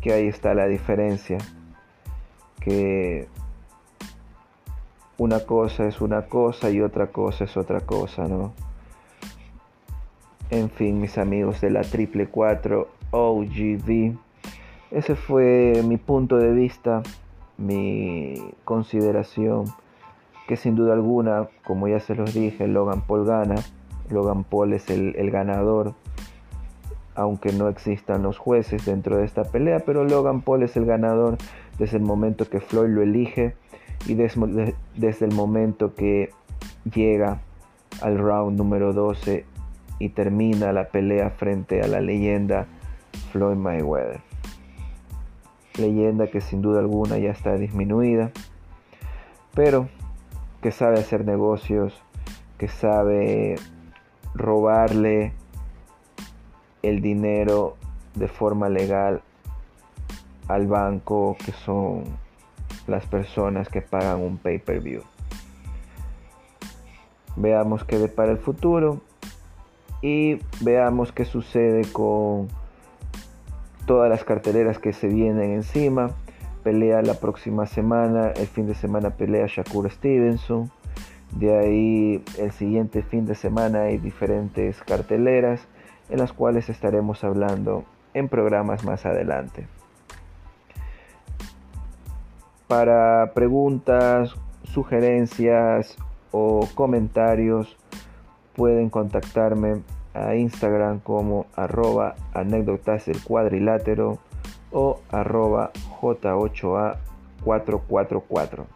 que 0.00 0.12
ahí 0.12 0.26
está 0.26 0.54
la 0.54 0.66
diferencia, 0.66 1.38
que 2.60 3.28
una 5.18 5.40
cosa 5.40 5.86
es 5.86 6.00
una 6.00 6.22
cosa 6.22 6.70
y 6.70 6.80
otra 6.80 7.06
cosa 7.08 7.44
es 7.44 7.56
otra 7.56 7.80
cosa, 7.80 8.26
¿no? 8.26 8.52
En 10.50 10.68
fin, 10.70 11.00
mis 11.00 11.18
amigos 11.18 11.60
de 11.60 11.70
la 11.70 11.82
triple 11.82 12.26
4 12.26 12.88
OGV, 13.12 14.16
ese 14.90 15.14
fue 15.14 15.82
mi 15.84 15.96
punto 15.96 16.38
de 16.38 16.52
vista, 16.52 17.02
mi 17.56 18.34
consideración, 18.64 19.66
que 20.48 20.56
sin 20.56 20.74
duda 20.74 20.94
alguna, 20.94 21.48
como 21.64 21.86
ya 21.86 22.00
se 22.00 22.14
los 22.14 22.34
dije, 22.34 22.66
Logan 22.66 23.02
Paul 23.02 23.26
gana, 23.26 23.56
Logan 24.10 24.44
Paul 24.44 24.72
es 24.72 24.90
el, 24.90 25.14
el 25.16 25.30
ganador, 25.30 25.94
aunque 27.14 27.52
no 27.52 27.68
existan 27.68 28.22
los 28.22 28.38
jueces 28.38 28.84
dentro 28.84 29.16
de 29.16 29.24
esta 29.24 29.44
pelea, 29.44 29.80
pero 29.80 30.04
Logan 30.04 30.40
Paul 30.40 30.62
es 30.62 30.76
el 30.76 30.86
ganador 30.86 31.38
desde 31.78 31.98
el 31.98 32.02
momento 32.02 32.48
que 32.48 32.60
Floyd 32.60 32.90
lo 32.90 33.02
elige 33.02 33.54
y 34.06 34.14
desde 34.14 35.24
el 35.24 35.34
momento 35.34 35.94
que 35.94 36.30
llega 36.92 37.40
al 38.00 38.18
round 38.18 38.56
número 38.56 38.92
12 38.92 39.44
y 39.98 40.08
termina 40.08 40.72
la 40.72 40.88
pelea 40.88 41.30
frente 41.30 41.82
a 41.82 41.86
la 41.86 42.00
leyenda 42.00 42.66
Floyd 43.30 43.56
Mayweather. 43.56 44.20
Leyenda 45.78 46.26
que 46.26 46.40
sin 46.40 46.60
duda 46.62 46.80
alguna 46.80 47.18
ya 47.18 47.30
está 47.30 47.54
disminuida, 47.56 48.30
pero 49.54 49.88
que 50.60 50.70
sabe 50.70 50.98
hacer 50.98 51.24
negocios, 51.24 52.02
que 52.58 52.68
sabe 52.68 53.56
robarle 54.34 55.32
el 56.82 57.00
dinero 57.00 57.76
de 58.14 58.28
forma 58.28 58.68
legal 58.68 59.22
al 60.48 60.66
banco 60.66 61.36
que 61.44 61.52
son 61.52 62.04
las 62.86 63.06
personas 63.06 63.68
que 63.68 63.80
pagan 63.80 64.20
un 64.20 64.38
pay-per-view. 64.38 65.02
Veamos 67.36 67.84
qué 67.84 67.98
depara 67.98 68.32
el 68.32 68.38
futuro 68.38 69.00
y 70.02 70.40
veamos 70.60 71.12
qué 71.12 71.24
sucede 71.24 71.82
con 71.92 72.48
todas 73.86 74.10
las 74.10 74.24
carteleras 74.24 74.78
que 74.78 74.92
se 74.92 75.06
vienen 75.06 75.52
encima. 75.52 76.10
Pelea 76.62 77.02
la 77.02 77.14
próxima 77.14 77.66
semana, 77.66 78.28
el 78.32 78.46
fin 78.46 78.66
de 78.66 78.74
semana 78.74 79.10
pelea 79.10 79.46
Shakur 79.46 79.90
Stevenson. 79.90 80.70
De 81.32 81.56
ahí 81.56 82.24
el 82.38 82.52
siguiente 82.52 83.02
fin 83.02 83.24
de 83.24 83.34
semana 83.34 83.82
hay 83.82 83.98
diferentes 83.98 84.82
carteleras 84.82 85.66
en 86.12 86.18
las 86.18 86.32
cuales 86.32 86.68
estaremos 86.68 87.24
hablando 87.24 87.84
en 88.12 88.28
programas 88.28 88.84
más 88.84 89.06
adelante. 89.06 89.66
Para 92.68 93.32
preguntas, 93.34 94.36
sugerencias 94.64 95.96
o 96.30 96.68
comentarios 96.74 97.78
pueden 98.54 98.90
contactarme 98.90 99.80
a 100.12 100.36
Instagram 100.36 101.00
como 101.00 101.46
arroba 101.56 102.14
anécdotas 102.34 103.06
del 103.06 103.22
cuadrilátero 103.22 104.18
o 104.70 105.00
arroba 105.10 105.70
J8A444. 106.00 108.66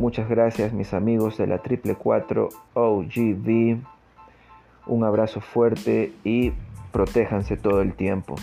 Muchas 0.00 0.28
gracias 0.28 0.72
mis 0.72 0.92
amigos 0.94 1.38
de 1.38 1.46
la 1.46 1.58
triple 1.58 1.94
4 1.94 2.48
OGV. 2.74 3.99
Un 4.90 5.04
abrazo 5.04 5.40
fuerte 5.40 6.12
y 6.24 6.52
protéjanse 6.90 7.56
todo 7.56 7.80
el 7.80 7.94
tiempo. 7.94 8.34